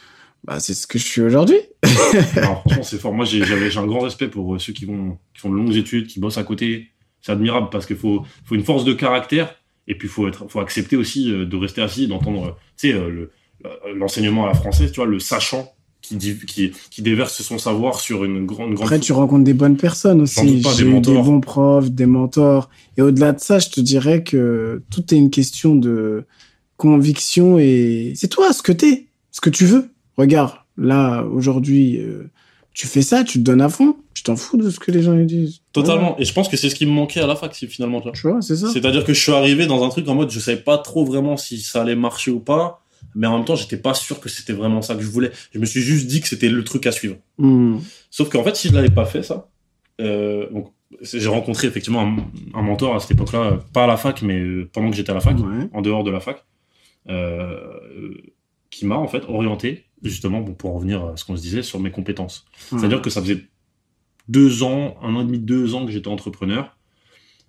[0.44, 1.56] Bah, c'est ce que je suis aujourd'hui.
[1.84, 3.14] franchement, c'est fort.
[3.14, 6.06] Moi, j'ai un grand respect pour euh, ceux qui vont, qui font de longues études,
[6.06, 6.90] qui bossent à côté.
[7.22, 9.54] C'est admirable parce qu'il faut, faut une force de caractère
[9.88, 13.00] et puis faut être, faut accepter aussi euh, de rester assis, d'entendre, euh, tu sais,
[13.94, 15.73] l'enseignement à la française, tu vois, le sachant
[16.04, 18.86] qui, qui, qui déverse son savoir sur une grande, grande.
[18.86, 20.62] Après, tu rencontres des bonnes personnes aussi.
[20.76, 22.68] J'ai eu des bons profs, des mentors.
[22.96, 26.24] Et au-delà de ça, je te dirais que tout est une question de
[26.76, 29.90] conviction et c'est toi ce que t'es, ce que tu veux.
[30.16, 32.30] Regarde, là, aujourd'hui, euh,
[32.74, 33.96] tu fais ça, tu te donnes à fond.
[34.12, 35.60] Tu t'en fous de ce que les gens disent.
[35.72, 36.16] Totalement.
[36.18, 38.00] Et je pense que c'est ce qui me manquait à la fac, finalement.
[38.00, 38.70] Tu vois, c'est ça.
[38.72, 41.36] C'est-à-dire que je suis arrivé dans un truc en mode, je savais pas trop vraiment
[41.36, 42.83] si ça allait marcher ou pas
[43.14, 45.30] mais en même temps, j'étais pas sûr que c'était vraiment ça que je voulais.
[45.52, 47.16] Je me suis juste dit que c'était le truc à suivre.
[47.38, 47.78] Hmm.
[48.10, 49.48] Sauf qu'en fait, si je l'avais pas fait, ça,
[50.00, 52.16] euh, donc, j'ai rencontré effectivement
[52.54, 55.14] un, mentor à cette époque-là, pas à la fac, mais euh, pendant que j'étais à
[55.14, 55.36] la fac,
[55.72, 56.44] en dehors de la fac,
[57.08, 57.58] euh,
[58.70, 61.80] qui m'a en fait orienté, justement, pour en revenir à ce qu'on se disait, sur
[61.80, 62.46] mes compétences.
[62.70, 63.44] C'est-à-dire que ça faisait
[64.28, 66.73] deux ans, un an et demi, deux ans que j'étais entrepreneur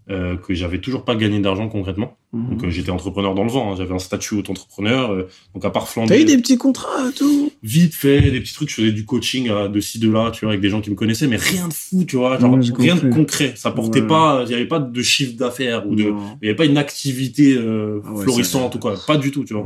[0.07, 2.15] euh, que j'avais toujours pas gagné d'argent concrètement.
[2.31, 2.49] Mhm.
[2.51, 3.75] Donc euh, j'étais entrepreneur dans le vent, hein.
[3.75, 5.11] j'avais un statut auto-entrepreneur.
[5.11, 6.09] Euh, donc à part flamber.
[6.09, 7.51] T'as eu des petits contrats tout?
[7.63, 10.51] Vite fait, des petits trucs, je faisais du coaching de ci de là, tu vois,
[10.51, 13.09] avec des gens qui me connaissaient, mais rien de fou, tu vois, genre rien de
[13.09, 13.53] concret.
[13.55, 16.13] Ça portait pas, il y avait pas de chiffre d'affaires ou de,
[16.43, 19.65] il y avait pas une activité ah florissante ou quoi, pas du tout, tu vois.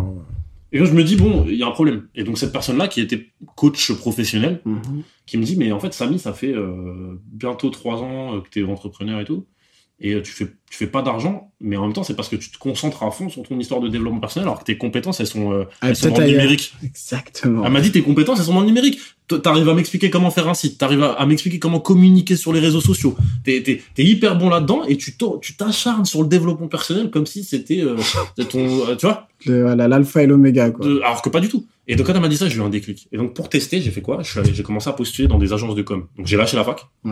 [0.71, 2.08] Et donc je me dis bon, il y a un problème.
[2.15, 5.04] Et donc cette personne-là qui était coach professionnel, mhm.
[5.25, 6.56] qui me dit mais en fait Samy, ça fait
[7.30, 9.43] bientôt trois ans que tu es entrepreneur et tout
[10.01, 12.35] et euh, tu fais tu fais pas d'argent mais en même temps c'est parce que
[12.35, 15.19] tu te concentres à fond sur ton histoire de développement personnel alors que tes compétences
[15.19, 16.73] elles sont euh, elles sont dans le numérique.
[16.83, 17.65] Exactement.
[17.65, 18.99] Elle m'a dit tes compétences elles sont dans le numérique
[19.38, 22.60] t'arrives à m'expliquer comment faire un site t'arrives à, à m'expliquer comment communiquer sur les
[22.60, 25.15] réseaux sociaux t'es t'es hyper bon là dedans et tu
[25.58, 27.96] t'acharnes sur le développement personnel comme si c'était euh,
[28.50, 29.28] ton euh, tu vois?
[29.46, 32.38] L'alpha et l'oméga quoi alors que pas du tout et donc quand elle m'a dit
[32.38, 33.08] ça, j'ai eu un déclic.
[33.12, 34.20] Et donc pour tester, j'ai fait quoi?
[34.22, 36.06] J'ai commencé à postuler dans des agences de com.
[36.18, 36.86] Donc j'ai lâché la fac.
[37.04, 37.12] Ouais.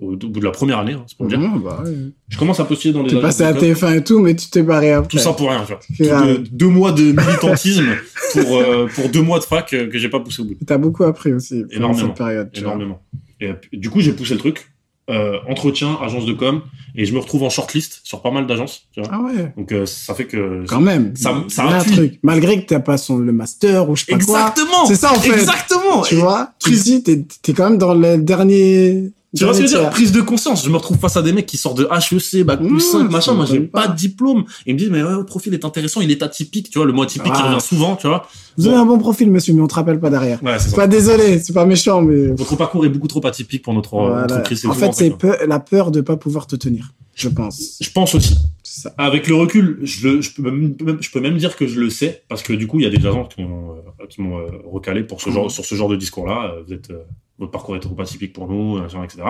[0.00, 1.38] Au, bout de la première année, hein, c'est pour dire.
[1.38, 1.92] Bah, ouais.
[2.28, 4.62] Je commence à postuler dans des agences passé à TF1 et tout, mais tu t'es
[4.64, 5.10] barré après.
[5.10, 5.64] Tout ça pour rien,
[5.96, 6.26] tu vois.
[6.50, 7.86] deux mois de militantisme
[8.32, 10.56] pour euh, pour deux mois de fac que j'ai pas poussé au bout.
[10.66, 11.55] T'as beaucoup appris aussi.
[11.70, 13.02] Cette période, énormément.
[13.40, 14.70] Et du coup, j'ai poussé le truc
[15.08, 16.62] euh, entretien, agence de com,
[16.96, 18.88] et je me retrouve en shortlist sur pas mal d'agences.
[19.08, 19.52] Ah ouais.
[19.56, 22.18] Donc euh, ça fait que quand même, ça, ça un truc.
[22.24, 24.84] Malgré que t'as pas son le master ou je sais pas Exactement.
[24.86, 25.32] C'est ça en fait.
[25.32, 26.02] Exactement.
[26.02, 29.66] Tu vois, tu dis t'es es quand même dans le dernier Tu vois ce que
[29.66, 29.90] je veux dire.
[29.90, 30.64] Prise de conscience.
[30.64, 33.10] Je me retrouve face à des mecs qui sortent de HEC, bac plus Mmh, 5,
[33.10, 33.34] machin.
[33.34, 34.44] Moi, j'ai pas de diplôme.
[34.66, 36.70] Ils me disent, mais ouais, votre profil est intéressant, il est atypique.
[36.70, 37.48] Tu vois, le mot atypique qui Ah.
[37.50, 38.28] revient souvent, tu vois.
[38.56, 40.42] Vous avez un bon profil, monsieur, mais on te rappelle pas derrière.
[40.42, 40.74] Ouais, c'est.
[40.74, 42.28] Pas désolé, c'est pas méchant, mais.
[42.28, 44.64] Votre parcours est beaucoup trop atypique pour notre entreprise.
[44.66, 45.12] En tout, fait, c'est
[45.46, 47.76] la peur de pas pouvoir te tenir, je pense.
[47.80, 48.36] Je pense aussi.
[48.62, 48.92] Ça.
[48.98, 51.80] Avec le recul, je, le- je, peux même, même- je peux même dire que je
[51.80, 54.46] le sais, parce que du coup, il y a des agents qui m'ont euh, euh,
[54.70, 55.34] recalé pour ce Mhm.
[55.34, 56.52] genre, sur ce genre de discours-là.
[56.54, 56.98] Euh, Vous êtes, euh,
[57.38, 59.22] votre parcours est trop atypique pour nous, euh, etc.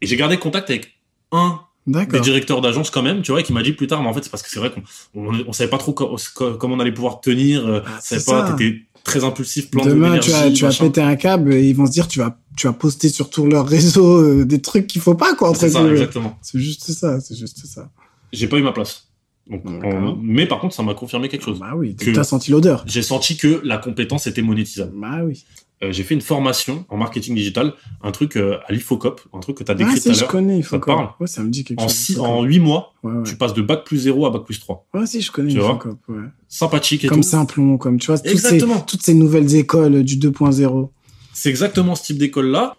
[0.00, 0.94] Et j'ai gardé contact avec
[1.32, 1.60] un
[2.18, 4.12] des directeurs d'agence quand même, tu vois, et qui m'a dit plus tard, mais en
[4.14, 4.82] fait, c'est parce que c'est vrai qu'on
[5.14, 8.22] on, on savait pas trop co- co- comment on allait pouvoir tenir, euh, Ah, savait
[8.24, 11.68] pas, t'étais très impulsif, plein de Demain, tu vas, tu vas péter un câble et
[11.68, 14.62] ils vont se dire, tu vas, tu vas poster sur tout leur réseau euh, des
[14.62, 16.38] trucs qu'il faut pas, quoi, entre C'est exactement.
[16.40, 17.90] C'est juste ça, c'est juste ça.
[18.32, 19.08] J'ai pas eu ma place.
[19.50, 21.58] Donc, on- mais par contre, ça m'a confirmé quelque chose.
[21.58, 22.84] Bah oui, t'as senti l'odeur.
[22.86, 24.92] J'ai senti que la compétence était monétisable.
[24.94, 25.44] Bah oui.
[25.82, 29.56] Euh, j'ai fait une formation en marketing digital, un truc euh, à l'IFOCOP, un truc
[29.58, 31.42] que tu as Ah, décrit tout si, je connais, faut Ça te parle Ouais, ça
[31.42, 31.96] me dit quelque En, chose.
[31.96, 33.22] six, en 8 mois, Ouais, ouais.
[33.24, 34.86] tu passes de bac plus 0 à bac plus 3.
[34.94, 36.16] Ouais, si, je connais Infocop, ouais.
[36.48, 37.28] Sympathique et Comme tout.
[37.28, 38.78] Simplon, comme, tu vois, toutes ces, Exactement.
[38.80, 40.88] toutes ces nouvelles écoles du 2.0.
[41.32, 42.76] C'est exactement ce type d'école-là.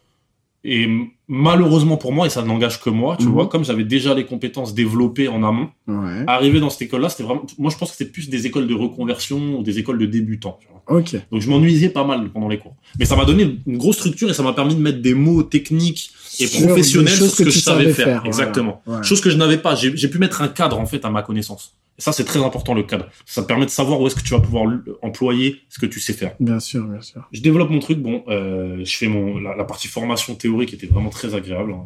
[0.66, 0.88] Et
[1.28, 3.32] malheureusement pour moi, et ça n'engage que moi, tu Mhm.
[3.34, 6.24] vois, comme j'avais déjà les compétences développées en amont, Ouais.
[6.28, 7.44] arriver dans cette école-là, c'était vraiment.
[7.58, 10.58] Moi, je pense que c'était plus des écoles de reconversion ou des écoles de débutants.
[10.62, 11.00] tu vois.
[11.00, 11.16] Ok.
[11.32, 12.76] Donc, je m'ennuyais pas mal pendant les cours.
[13.00, 15.44] Mais ça m'a donné une grosse structure et ça m'a permis de mettre des mots
[15.44, 18.06] techniques et Sur professionnels sur ce que, que je savais faire.
[18.22, 18.26] voilà.
[18.28, 18.82] Exactement.
[18.88, 19.04] Ouais.
[19.04, 19.76] Chose que je n'avais pas.
[19.76, 21.76] J'ai pu mettre un cadre, en fait, à ma connaissance.
[22.00, 23.08] Et ça, c'est très important, le cadre.
[23.26, 24.66] Ça te permet de savoir où est-ce que tu vas pouvoir
[25.04, 26.34] employer ce que tu sais faire.
[26.40, 27.22] Bien sûr, bien sûr.
[27.32, 28.00] Je développe mon truc.
[28.00, 31.74] Bon, euh, je fais mon la, la partie formation théorique était vraiment très agréable.
[31.74, 31.84] hein.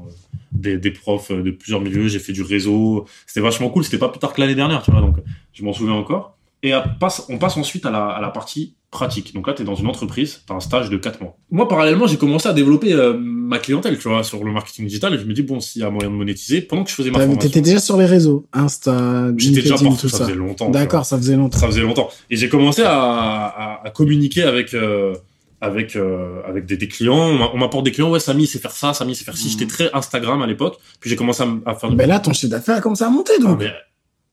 [0.53, 2.07] Des, des profs euh, de plusieurs milieux.
[2.07, 3.05] J'ai fait du réseau.
[3.25, 3.83] C'était vachement cool.
[3.83, 5.01] C'était pas plus tard que l'année dernière, tu vois.
[5.01, 5.17] Donc,
[5.53, 6.36] je m'en souviens encore.
[6.69, 9.33] Et passe, on passe ensuite à la, à la partie pratique.
[9.33, 11.35] Donc là, tu es dans une entreprise, tu as un stage de 4 mois.
[11.51, 15.13] Moi, parallèlement, j'ai commencé à développer euh, ma clientèle, tu vois, sur le marketing digital.
[15.13, 17.11] Et je me dis, bon, s'il y a moyen de monétiser, pendant que je faisais
[17.11, 20.23] ma formation, T'étais déjà sur les réseaux, Insta, j'étais déjà LinkedIn, partout, tout ça ça.
[20.25, 20.69] faisait longtemps.
[20.69, 21.57] D'accord, ça faisait longtemps.
[21.57, 22.09] Ça faisait longtemps.
[22.29, 25.15] Et j'ai commencé à, à, à communiquer avec euh,
[25.59, 27.15] avec euh, avec des, des clients.
[27.17, 28.09] On m'a- On m'apporte des clients.
[28.11, 28.93] Ouais, Samy, c'est faire ça.
[28.93, 29.45] Samy, c'est faire ci.
[29.45, 29.51] Mhm.
[29.51, 30.77] J'étais très Instagram à l'époque.
[31.01, 31.91] Puis j'ai commencé à, à faire.
[31.91, 33.59] Ben là, ton chiffre d'affaires a commencé à monter, Ah, donc.
[33.59, 33.71] mais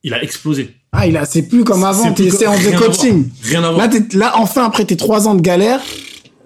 [0.04, 0.70] il a explosé.
[0.92, 3.28] Ah, il a, c'est plus comme avant, C'est t'es séance de rien à coaching.
[3.42, 3.88] Rien à voir.
[3.88, 5.80] Là, là, enfin, après tes trois ans de galère,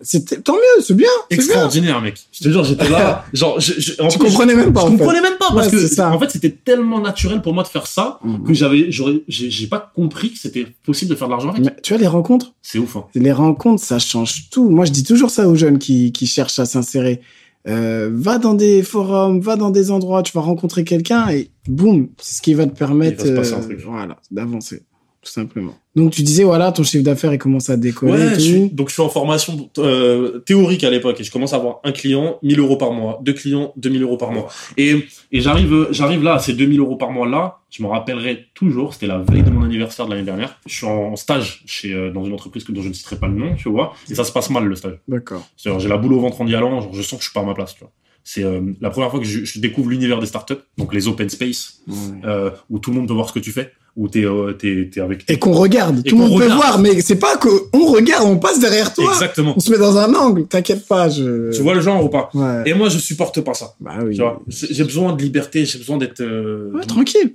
[0.00, 1.09] c'était, tant mieux, c'est bien.
[1.28, 2.14] Extraordinaire, mec.
[2.32, 3.24] Je te jure, j'étais là.
[3.34, 4.96] genre, je, je, en Tu plus, comprenais même pas, Je en fait.
[4.98, 6.11] comprenais même pas parce Ouais, que ça.
[6.12, 8.44] en fait c'était tellement naturel pour moi de faire ça Mhm.
[8.44, 11.64] que j'avais j'aurais j'ai j'ai pas compris que c'était possible de faire de l'argent avec.
[11.64, 12.96] Mais tu vois, les rencontres, C'est ouf.
[12.96, 13.04] Hein.
[13.16, 14.70] les rencontres, ça change tout.
[14.70, 17.20] Moi, je dis toujours ça aux jeunes qui, qui cherchent à s'insérer.
[17.68, 22.08] Euh, va dans des forums, va dans des endroits, tu vas rencontrer quelqu'un et boum,
[22.18, 24.84] c'est ce qui va te permettre, va euh, voilà, d'avancer,
[25.22, 25.74] tout simplement.
[25.96, 28.12] Donc tu disais voilà, ton chiffre d'affaires il commence à décoller.
[28.12, 28.40] et Ouais, je tout.
[28.40, 31.80] suis- donc je suis en formation euh, théorique à l'époque et je commence à avoir
[31.82, 34.48] un client, 1000 euros par mois, deux clients, 2000 euros par mois.
[34.76, 38.46] Et, et j'arrive, j'arrive là à ces 2000 euros par mois là, je me rappellerai
[38.54, 40.58] toujours, c'était la veille de mon anniversaire de l'année dernière.
[40.66, 43.26] Je suis en stage chez, euh, dans une entreprise que, dont je ne citerai pas
[43.26, 44.98] le nom, tu vois, et ça se passe mal le stage.
[45.08, 45.46] D'accord.
[45.56, 47.34] C'est-à-dire, j'ai la boule au ventre en y allant, genre, je sens que je suis
[47.34, 47.90] pas à ma place, tu vois.
[48.24, 51.28] C'est euh, la première fois que je, je découvre l'univers des startups, donc les open
[51.30, 51.80] space,
[52.24, 54.89] euh, où tout le monde peut voir ce que tu fais, où t'es euh, t'es
[54.93, 55.28] t'es avec.
[55.28, 57.86] Et qu'on regarde, Et tout le qu'on monde peut voir, mais c'est pas que on
[57.86, 59.12] regarde, on passe derrière toi.
[59.12, 59.55] Exactement.
[59.57, 61.53] On se met dans un angle, t'inquiète pas, je.
[61.55, 62.30] Tu vois le genre ou pas?
[62.34, 62.62] Ouais.
[62.66, 63.74] Et moi, je supporte pas ça.
[63.80, 64.14] Bah oui.
[64.14, 66.20] Tu vois, j'ai besoin de liberté, j'ai besoin d'être.
[66.20, 67.34] euh, Ouais, tranquille.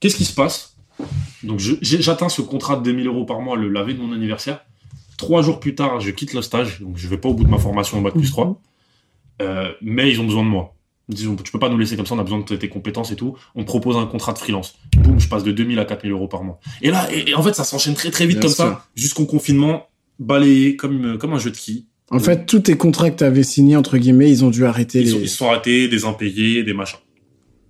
[0.00, 0.74] Qu'est-ce qui se passe?
[1.42, 4.60] Donc, j'atteins ce contrat de 2000 euros par mois le lavé de mon anniversaire.
[5.18, 7.50] Trois jours plus tard, je quitte le stage, donc je vais pas au bout de
[7.50, 8.60] ma formation au bac plus 3.
[9.42, 10.74] Euh, mais ils ont besoin de moi.
[11.08, 13.16] Disent, tu peux pas nous laisser comme ça, on a besoin de tes compétences et
[13.16, 13.36] tout.
[13.54, 14.74] On propose un contrat de freelance.
[14.96, 16.58] Boum, je passe de 2000 à 4000 euros par mois.
[16.82, 18.64] Et là, et, et en fait, ça s'enchaîne très très vite Bien comme sûr.
[18.64, 19.86] ça, jusqu'au confinement,
[20.18, 21.86] balayé comme, comme un jeu de qui.
[22.10, 25.04] En fait, tous tes contrats que t'avais signés, entre guillemets, ils ont dû arrêter Ils,
[25.06, 25.10] les.
[25.12, 26.98] sont, ils sont arrêtés, des impayés, des machins.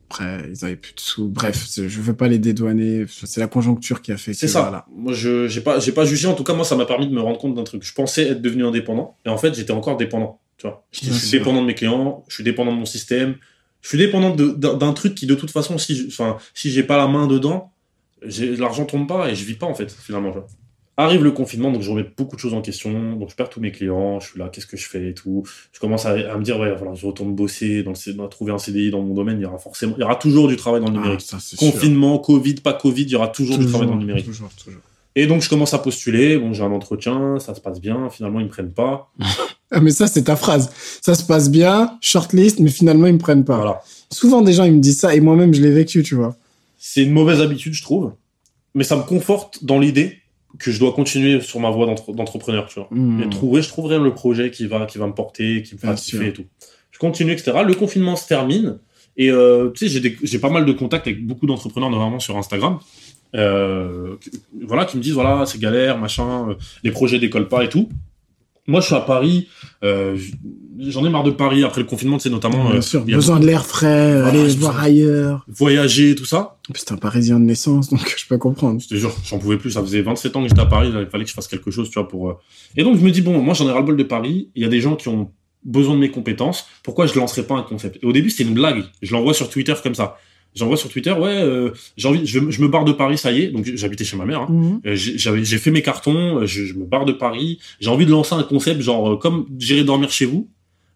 [0.09, 1.29] Après, ils avaient plus de sous.
[1.29, 3.07] Bref, je veux pas les dédouaner.
[3.09, 4.35] C'est la conjoncture qui a fait.
[4.35, 4.63] C'est ça.
[4.63, 4.87] Voilà.
[4.95, 6.29] Moi, je j'ai pas j'ai pas jugé.
[6.29, 7.83] En tout cas, moi, ça m'a permis de me rendre compte d'un truc.
[7.85, 10.41] Je pensais être devenu indépendant, et en fait, j'étais encore dépendant.
[10.59, 13.37] Tu vois, je, suis dépendant de mes clients, je suis dépendant de mon système,
[13.83, 16.97] je suis dépendant d'un truc qui, de toute façon, si, je- enfin, si j'ai pas
[16.97, 17.73] la main dedans,
[18.59, 20.35] l'argent tombe pas et je vis pas en fait finalement.
[20.99, 23.61] Arrive le confinement, donc je remets beaucoup de choses en question, donc je perds tous
[23.61, 25.45] mes clients, je suis là, qu'est-ce que je fais et tout.
[25.75, 28.59] Je commence à, à me dire, ouais, voilà, je retourne bosser, dans le, trouver un
[28.59, 30.89] CDI dans mon domaine, il y aura forcément, il y aura toujours du travail dans
[30.89, 31.21] le Ah, numérique.
[31.21, 31.71] ça, c'est sûr.
[31.71, 34.25] Confinement, Covid, pas Covid, il y aura toujours, du travail dans le numérique.
[34.25, 34.81] Toujours, toujours.
[35.17, 38.39] Et donc je commence à postuler, bon j'ai un entretien, ça se passe bien, finalement
[38.39, 39.11] ils me prennent pas.
[39.73, 40.71] Ah, mais ça, c'est ta phrase.
[41.03, 43.57] Ça se passe bien, shortlist, mais finalement, ils me prennent pas.
[43.57, 43.81] Voilà.
[44.13, 46.37] Souvent, des gens, ils me disent ça, et moi-même, je l'ai vécu, tu vois.
[46.79, 48.13] C'est une mauvaise habitude je trouve,
[48.77, 50.19] mais ça me conforte dans l'idée
[50.61, 52.87] que je dois continuer sur ma voie d'entre- d'entrepreneur, tu vois.
[52.93, 53.23] Hmm.
[53.25, 55.95] Et trouver, je trouverai le projet qui va, qui va me porter, qui me fera
[55.95, 56.45] kiffer et tout.
[56.93, 57.51] je continue, etc.
[57.67, 58.79] Le confinement se termine.
[59.17, 62.79] Et euh, tu sais, j'ai pas mal de contacts avec beaucoup d'entrepreneurs, notamment sur Instagram.
[63.35, 64.31] Euh, qui-
[64.67, 67.89] voilà, qui me disent voilà, c'est galère, machin, euh, les projets décollent pas et tout.
[68.69, 69.49] Moi, je suis à Paris.
[69.85, 70.17] euh,
[70.79, 73.65] J'en ai marre de Paris après le confinement, sais, notamment Bien sûr, besoin de l'air
[73.65, 75.47] frais, Voilà, aller c'est voir ailleurs.
[75.49, 76.59] voyager, tout ça.
[76.75, 78.79] T'es un Parisien de naissance, donc je peux comprendre.
[78.81, 79.71] Je te jure, j'en pouvais plus.
[79.71, 80.91] Ça faisait 27 ans que j'étais à Paris.
[80.95, 82.41] Il fallait que je fasse quelque chose, tu vois, pour.
[82.77, 84.51] Et donc, je me dis, bon, moi, j'en ai ras-le-bol de Paris.
[84.55, 85.31] Il y a des gens qui ont
[85.65, 86.67] besoin de mes compétences.
[86.83, 87.99] Pourquoi je lancerais pas un concept?
[88.03, 88.83] Et au début, c'était une blague.
[89.01, 90.17] Je l'envoie sur Twitter comme ça.
[90.57, 93.43] J'envoie sur Twitter, ouais, euh, j'ai envie, je, je me barre de Paris, ça y
[93.43, 93.49] est.
[93.49, 94.41] Donc, j'habitais chez ma mère.
[94.41, 94.81] hein.
[94.87, 97.59] Euh, J'ai j'avais- j'ai fait mes cartons, euh, je, je me barre de Paris.
[97.79, 100.49] J'ai envie de lancer un concept genre euh, comme j'irai dormir chez vous,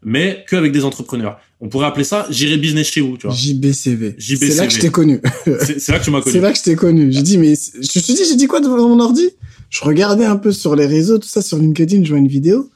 [0.03, 1.39] mais que avec des entrepreneurs.
[1.61, 3.37] On pourrait appeler ça j'irai business chez vous, tu vois.
[3.37, 4.15] JBCV.
[4.17, 4.51] JBCV.
[4.53, 5.21] C'est là que je t'ai connu.
[5.79, 6.33] C'est là que tu m'as connu.
[6.33, 7.13] C'est là que je t'ai connu.
[7.13, 9.29] J'ai dit, mais je me suis dit, j'ai dit quoi devant mon ordi?
[9.69, 12.71] Je regardais un peu sur les réseaux, tout ça, sur LinkedIn, je vois une vidéo.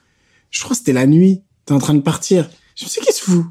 [0.50, 1.40] Je crois que c'était la nuit.
[1.64, 2.48] T'es en train de partir.
[2.76, 3.44] Je me suis dit, qui se fout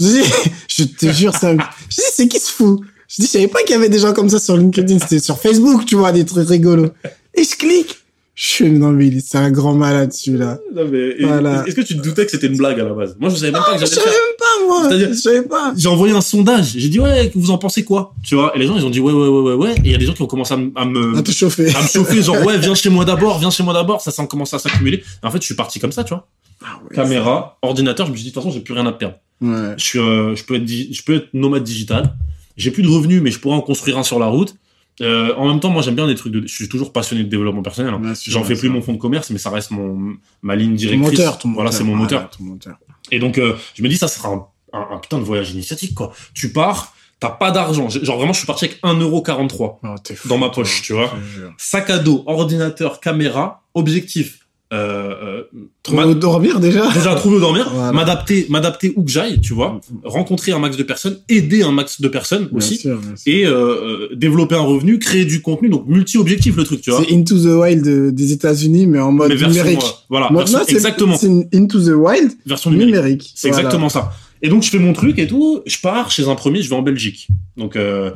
[0.00, 0.06] Je
[0.68, 1.52] je te jure, ça.
[1.52, 1.56] Je
[1.96, 4.12] dis, c'est qui se fout Je dis, je savais pas qu'il y avait des gens
[4.12, 4.98] comme ça sur LinkedIn.
[4.98, 6.90] C'était sur Facebook, tu vois, des trucs rigolos.
[7.34, 7.96] Et je clique.
[8.34, 10.58] Je suis non mais c'est un grand malade celui-là.
[10.74, 11.64] Non, mais, Voilà.
[11.66, 13.14] Est-ce que tu te doutais que c'était une blague à la base?
[13.20, 14.20] Moi, je savais même pas que Je j'allais le savais faire.
[14.26, 14.88] même pas moi.
[14.88, 15.74] C'est-à-dire- Je savais pas.
[15.76, 16.72] J'ai envoyé un sondage.
[16.74, 18.14] J'ai dit ouais, vous en pensez quoi?
[18.24, 18.56] Tu vois?
[18.56, 19.72] Et les gens, ils ont dit ouais, ouais, ouais, ouais, ouais.
[19.74, 21.30] Et il y a des gens qui ont commencé à, me- à me À te
[21.30, 21.68] chauffer.
[21.76, 24.00] à me chauffer, genre ouais, viens chez moi d'abord, viens chez moi d'abord.
[24.00, 25.04] Ça, ça commence à s'accumuler.
[25.22, 26.26] En fait, je suis parti comme ça, tu vois.
[26.64, 28.06] Ah ouais, Caméra, ordinateur.
[28.06, 29.16] Je me suis dit de toute façon, j'ai plus rien à perdre.
[29.40, 29.74] Ouais.
[29.76, 32.14] Je suis, euh, je peux être, digi- je peux être nomade digital.
[32.56, 34.54] J'ai plus de revenus, mais je pourrais en construire un sur la route.
[35.00, 36.42] Euh, en même temps, moi, j'aime bien des trucs de.
[36.46, 37.94] Je suis toujours passionné de développement personnel.
[37.94, 38.12] hein.
[38.28, 41.10] J'en fais plus mon fonds de commerce, mais ça reste mon ma ligne Ton directrice.
[41.18, 41.62] moteur, ton moteur.
[41.64, 42.28] Voilà, c'est mon moteur.
[42.30, 42.76] ton moteur.
[43.10, 45.94] Et donc, euh, je me dis, ça sera un, un- un putain de voyage initiatique,
[45.94, 46.12] quoi.
[46.34, 47.88] Tu pars, t'as pas d'argent.
[47.88, 49.94] Genre, vraiment, je suis parti avec 1,43€ Oh,
[50.28, 50.62] dans ma toi.
[50.62, 51.12] poche, tu vois.
[51.56, 54.41] Sac à dos, ordinateur, caméra, objectif.
[54.72, 57.92] Euh, euh, ma- dormir déjà déjà trouver dormir, Voilà.
[57.92, 59.80] m'adapter, m'adapter où que j'aille, tu vois.
[60.02, 62.76] Rencontrer un max de personnes, aider un max de personnes Bien aussi.
[62.78, 63.32] sûr, bien sûr.
[63.32, 67.02] Et euh, euh, développer un revenu, créer du contenu, donc multi-objectif le truc, tu vois.
[67.06, 69.82] C'est Into the Wild de- des États-Unis, mais en mode Mais version, numérique.
[69.84, 72.94] euh, voilà, Moi, version- exactement, C'est une Into the Wild version numérique.
[72.94, 73.32] numérique.
[73.34, 73.60] C'est Voilà.
[73.64, 74.12] exactement ça.
[74.42, 76.76] Et donc je fais mon truc et tout, je pars chez un premier, je vais
[76.76, 77.28] en Belgique.
[77.56, 78.10] Donc euh,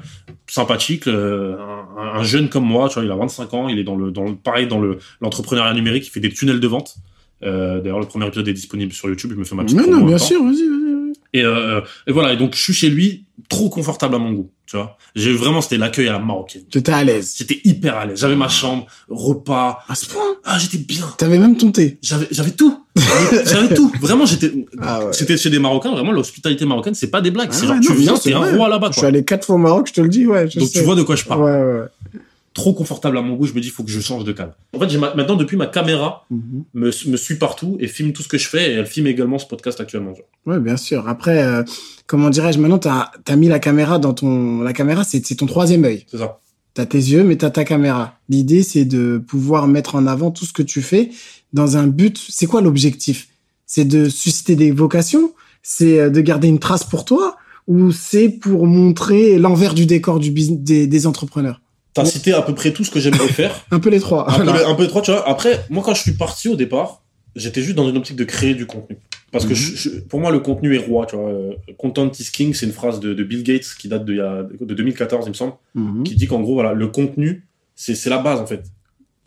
[0.48, 1.56] sympathique, euh,
[1.98, 4.10] un, un jeune comme moi, tu vois, il a 25 ans, il est dans le,
[4.10, 6.96] dans le pareil dans le l'entrepreneuriat numérique, il fait des tunnels de vente.
[7.42, 9.30] Euh, D'ailleurs, le premier épisode est disponible sur YouTube.
[9.34, 10.24] Je me fais ma petite Non, non, en bien temps.
[10.24, 11.12] sûr, vas-y, vas-y.
[11.32, 12.32] Et, euh, et voilà.
[12.32, 14.50] Et donc je suis chez lui, trop confortable à mon goût.
[14.66, 16.62] Tu vois, j'ai vraiment c'était l'accueil à la marocaine.
[16.64, 17.34] T'étais à l'aise.
[17.38, 18.18] J'étais hyper à l'aise.
[18.18, 19.78] J'avais ma chambre, repas.
[19.88, 20.24] À ce point?
[20.44, 21.04] Ah, j'étais bien.
[21.18, 21.98] T'avais même ton thé.
[22.02, 22.82] J'avais j'avais tout.
[23.44, 23.92] J'avais tout.
[24.00, 24.50] Vraiment, j'étais.
[24.80, 25.12] Ah ouais.
[25.12, 25.90] C'était chez des Marocains.
[25.92, 27.50] Vraiment, l'hospitalité marocaine, c'est pas des blagues.
[27.50, 28.88] Ah c'est ouais, genre non, tu viens, t'es un roi là-bas.
[28.92, 30.48] Je suis allé quatre fois au Maroc, je te le dis, ouais.
[30.48, 30.78] Je Donc sais.
[30.78, 31.42] tu vois de quoi je parle.
[31.42, 31.50] Ouais,
[31.80, 32.20] ouais.
[32.56, 33.46] Trop confortable à mon goût.
[33.46, 34.54] Je me dis, il faut que je change de cadre.
[34.74, 36.64] En fait, j'ai ma- maintenant depuis ma caméra Mhm.
[36.74, 39.38] me, me suit partout et filme tout ce que je fais et elle filme également
[39.38, 40.14] ce podcast actuellement.
[40.14, 40.22] tu.
[40.50, 41.06] Ouais, bien sûr.
[41.06, 41.62] Après, euh,
[42.06, 44.62] comment dirais-je, maintenant, t'as as mis la caméra dans ton...
[44.62, 46.04] La caméra, c'est c'est ton troisième œil.
[46.10, 46.40] C'est ça.
[46.72, 48.18] T'as tes yeux, mais t'as ta caméra.
[48.30, 51.10] L'idée, c'est de pouvoir mettre en avant tout ce que tu fais
[51.52, 52.18] dans un but.
[52.28, 53.28] C'est quoi l'objectif?
[53.66, 55.32] C'est de susciter des vocations?
[55.62, 57.36] C'est euh, de garder une trace pour toi?
[57.66, 61.60] Ou c'est pour montrer l'envers du décor du business, des, des entrepreneurs?
[62.04, 63.64] T'as cité à peu près tout ce que j'aimerais faire.
[63.70, 64.30] Un peu les trois.
[64.30, 65.28] un, peu, un peu étroit, tu vois.
[65.28, 67.02] Après, moi, quand je suis parti au départ,
[67.34, 68.96] j'étais juste dans une optique de créer du contenu.
[69.32, 69.56] Parce que Mhm.
[69.56, 71.28] je- je- pour moi, le contenu est roi, tu vois.
[71.30, 74.16] Euh, Content is king, c'est une phrase de, de Bill Gates qui date de, il
[74.18, 77.44] y a, de 2014, il me semble, Mhm, qui dit qu'en gros, voilà, le contenu,
[77.74, 78.62] c'est c'est la base, en fait.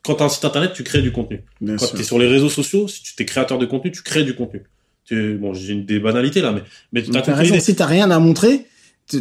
[0.03, 1.43] Quand t'as un site internet, tu crées du contenu.
[1.59, 1.95] bien Quand sûr.
[1.95, 4.33] tu es sur les réseaux sociaux, si tu es créateur de contenu, tu crées du
[4.33, 4.63] contenu.
[5.05, 6.61] Tu- bon, j'ai une- des banalités là, mais,
[6.93, 7.59] mais T'as compris.
[7.61, 8.65] Si t'as rien à montrer,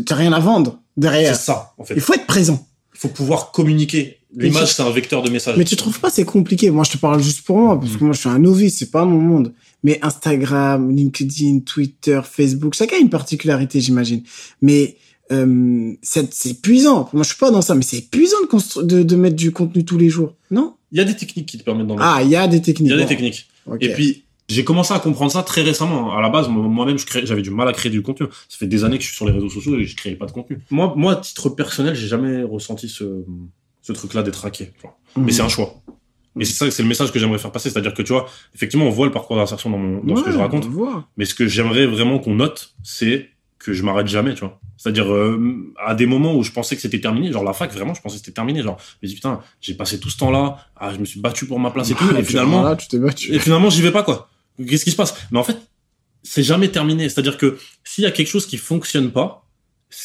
[0.07, 1.35] t'as rien à vendre C'est derrière.
[1.37, 1.95] ça, en fait.
[1.95, 2.67] Il faut être présent.
[2.99, 4.19] Il faut pouvoir communiquer.
[4.37, 5.57] L'image, c'est un vecteur de message.
[5.57, 8.03] Mais tu trouves pas c'est compliqué Moi, je te parle juste pour moi, parce que
[8.05, 9.55] moi, je suis un novice, c'est pas mon monde.
[9.85, 14.23] Mais Instagram, LinkedIn, Twitter, Facebook, chacun a une particularité, j'imagine.
[14.61, 14.97] Mais
[15.31, 17.09] euh, c'est épuisant.
[17.13, 19.85] Moi, je suis pas dans ça, mais c'est épuisant de, de, de mettre du contenu
[19.85, 20.75] tous les jours, non?
[20.91, 22.07] Il y a des techniques qui te permettent d'en mettre.
[22.07, 22.91] Ah, il y a des Il techniques.
[22.91, 23.47] y a des techniques.
[23.67, 23.77] ok.
[23.83, 26.17] Et puis, j'ai commencé à comprendre ça très récemment.
[26.17, 28.27] À la base, moi- moi-même, j'avais du mal à créer du contenu.
[28.49, 30.27] Ça fait des années que je suis sur les réseaux sociaux et je créais pas
[30.27, 30.59] de contenu.
[30.71, 33.25] Moi, moi, à titre personnel, j'ai jamais ressenti ce,
[33.83, 34.73] ce truc-là d'être hacké.
[34.83, 34.97] vois.
[35.17, 35.31] Mais Mhm.
[35.33, 35.75] c'est un choix.
[36.41, 37.69] Et c'est ça, c'est le message que j'aimerais faire passer.
[37.69, 40.31] C'est-à-dire que, tu vois, effectivement, on voit le parcours d'insertion dans, mon, dans ce que
[40.31, 40.69] je raconte.
[41.17, 43.29] Mais ce que j'aimerais vraiment qu'on note, c'est
[43.59, 44.61] que je m'arrête jamais, tu vois.
[44.77, 47.93] C'est-à-dire, euh, à des moments où je pensais que c'était terminé, genre la fac, vraiment,
[47.93, 48.63] je pensais que c'était terminé.
[48.63, 51.45] Genre, je me dis, putain, j'ai passé tout ce temps-là, ah, je me suis battu
[51.47, 53.35] pour ma place et tout, Ah, et finalement, Là, tu t'es battu.
[53.35, 54.31] et finalement, j'y vais pas, quoi.
[54.67, 55.15] Qu'est-ce qui se passe?
[55.31, 55.57] Mais en fait,
[56.23, 57.09] c'est jamais terminé.
[57.09, 59.45] C'est-à-dire que s'il y a quelque chose qui fonctionne pas,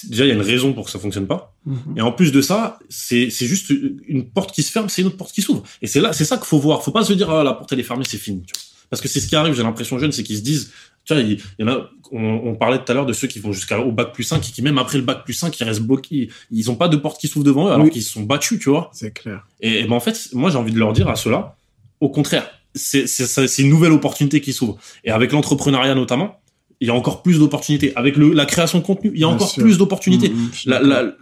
[0.06, 1.56] déjà, il y a une raison pour que ça fonctionne pas.
[1.66, 1.97] Mhm.
[1.97, 3.72] Et en plus de ça, c'est c'est juste
[4.08, 5.64] une porte qui se ferme, c'est une autre porte qui s'ouvre.
[5.82, 6.84] Et c'est là, c'est ça qu'il faut voir.
[6.84, 8.43] Faut pas se dire, ah, la porte, elle est fermée, c'est fini.
[8.45, 8.64] Tu vois.
[8.89, 10.72] Parce que c'est ce qui arrive, j'ai l'impression jeune, c'est qu'ils se disent,
[11.04, 13.51] tu vois, il, y en a, on, parlait tout à l'heure de ceux qui vont
[13.51, 16.30] jusqu'au bac plus 5 et qui, même après le bac plus 5, ils restent bloqués.
[16.51, 18.70] Ils ont pas de porte qui s'ouvre devant eux alors qu'ils se sont battus, tu
[18.70, 18.91] vois.
[18.93, 19.47] C'est clair.
[19.60, 21.58] Et, ben, en fait, moi, j'ai envie de leur dire à ceux-là,
[21.99, 24.78] au contraire, c'est, une nouvelle opportunité qui s'ouvre.
[25.04, 26.40] Et avec l'entrepreneuriat notamment,
[26.80, 27.94] il y a encore plus d'opportunités.
[27.96, 30.30] Avec le, la création de contenu, il y a encore plus d'opportunités.
[30.30, 31.14] Mmh, la, la,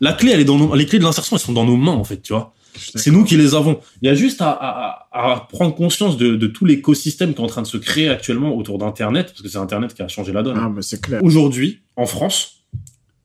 [0.00, 1.92] la, clé, elle est dans nos, les clés de l'insertion, elles sont dans nos mains,
[1.92, 2.54] en fait, tu vois.
[2.94, 3.80] C'est nous qui les avons.
[4.02, 7.44] Il y a juste à, à, à prendre conscience de, de tout l'écosystème qui est
[7.44, 10.32] en train de se créer actuellement autour d'Internet, parce que c'est Internet qui a changé
[10.32, 10.58] la donne.
[10.60, 11.22] Ah, mais c'est clair.
[11.24, 12.64] Aujourd'hui, en France,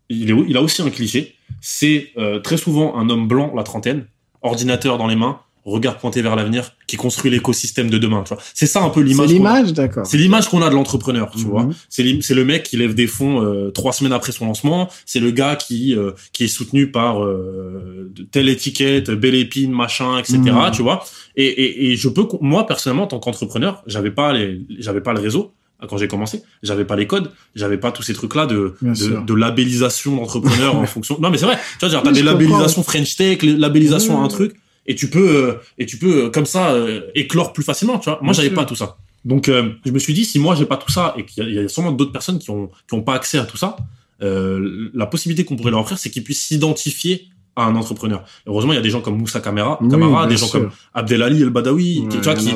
[0.09, 1.35] il, est, il a aussi un cliché.
[1.59, 4.07] C'est euh, très souvent un homme blanc, la trentaine,
[4.41, 8.23] ordinateur dans les mains, regard pointé vers l'avenir, qui construit l'écosystème de demain.
[8.23, 9.27] Tu vois, c'est ça un peu l'image.
[9.27, 10.05] C'est l'image, d'accord.
[10.05, 11.31] C'est l'image qu'on a de l'entrepreneur.
[11.31, 11.73] Tu vois, mhm.
[11.89, 14.89] c'est c'est le mec qui lève des fonds euh, trois semaines après son lancement.
[15.05, 20.17] C'est le gars qui euh, qui est soutenu par euh, telle étiquette, belle épine, machin,
[20.17, 20.37] etc.
[20.37, 20.71] Mhm.
[20.73, 21.05] Tu vois.
[21.35, 25.13] Et, et, et je peux, moi personnellement, en tant qu'entrepreneur, j'avais pas les, j'avais pas
[25.13, 25.53] le réseau
[25.87, 26.43] quand j'ai commencé.
[26.63, 30.85] J'avais pas les codes, j'avais pas tous ces trucs-là de, de, de, labellisation d'entrepreneur en
[30.87, 31.17] fonction.
[31.19, 31.57] Non, mais c'est vrai.
[31.79, 34.55] Tu vois, t'as des labellisations French Tech, labellisation un truc
[34.85, 38.09] et tu peux euh, et tu peux euh, comme ça euh, éclore plus facilement tu
[38.09, 40.77] vois moi j'avais pas tout ça donc je me suis dit si moi j'ai pas
[40.77, 43.37] tout ça et qu'il y, a sûrement d'autres personnes qui ont qui ont pas accès
[43.37, 43.75] à tout ça
[44.19, 48.23] la possibilité qu'on pourrait leur offrir c'est qu'ils puissent s'identifier à un entrepreneur.
[48.47, 51.49] Heureusement, il y a des gens comme Moussa Camara, Camara, des gens comme Abdelali El
[51.49, 52.49] Badawi, qui, tu vois, qui,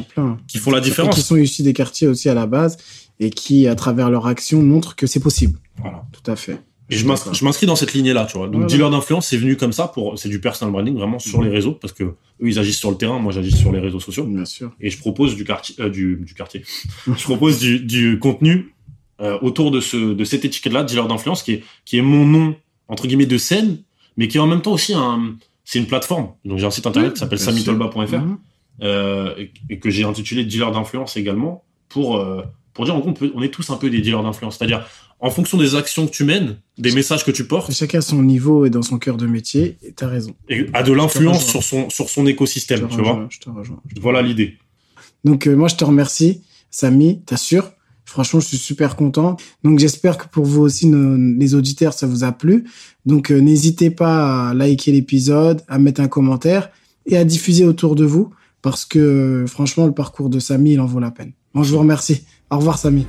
[0.47, 1.17] qui, font la différence.
[1.17, 2.77] Et qui sont issus des quartiers aussi à la base
[3.19, 5.59] et qui, à travers leur action, montrent que c'est possible.
[5.77, 6.05] Voilà.
[6.13, 6.61] Tout à fait.
[6.89, 7.05] Et je
[7.43, 8.47] m'inscris dans cette lignée-là, tu vois.
[8.47, 11.49] Donc, dealer d'influence, c'est venu comme ça pour, c'est du personal branding vraiment sur les
[11.49, 14.25] réseaux parce que eux, ils agissent sur le terrain, moi, j'agis sur les réseaux sociaux.
[14.25, 14.71] Bien sûr.
[14.79, 16.63] Et je propose du quartier, euh, du, du quartier.
[17.07, 18.75] je propose du, du contenu
[19.19, 22.55] euh, autour de ce, de cette étiquette-là, dealer d'influence, qui est, qui est mon nom
[22.87, 23.79] entre guillemets de scène,
[24.15, 26.33] mais qui est en même temps aussi un, c'est une plateforme.
[26.45, 28.37] Donc j'ai un site internet qui s'appelle samitolba.fr mhm.
[28.83, 29.33] euh,
[29.69, 32.23] et, que j'ai intitulé dealer d'influence également pour
[32.75, 34.85] pour dire en gros on, peut, on est tous un peu des dealers d'influence, c'est-à-dire
[35.19, 37.71] en fonction des actions que tu mènes, des messages que tu portes.
[37.73, 40.35] Chacun à son niveau et dans son cœur de métier, et t'as raison.
[40.49, 43.27] Et a de l'influence sur son, sur son écosystème, tu vois.
[43.29, 43.81] Je te rejoins.
[43.99, 44.57] voilà l'idée.
[45.23, 47.71] Donc, euh, moi, je te remercie, Samy, t'assures.
[48.05, 49.35] Franchement, je suis super content.
[49.63, 50.91] Donc, j'espère que pour vous aussi,
[51.39, 52.65] les auditeurs, ça vous a plu.
[53.05, 56.69] Donc, euh, n'hésitez pas à liker l'épisode, à mettre un commentaire
[57.07, 60.85] et à diffuser autour de vous parce que, franchement, le parcours de Samy, il en
[60.85, 61.33] vaut la peine.
[61.53, 62.23] Moi, je vous remercie.
[62.49, 63.05] Au revoir, Samy.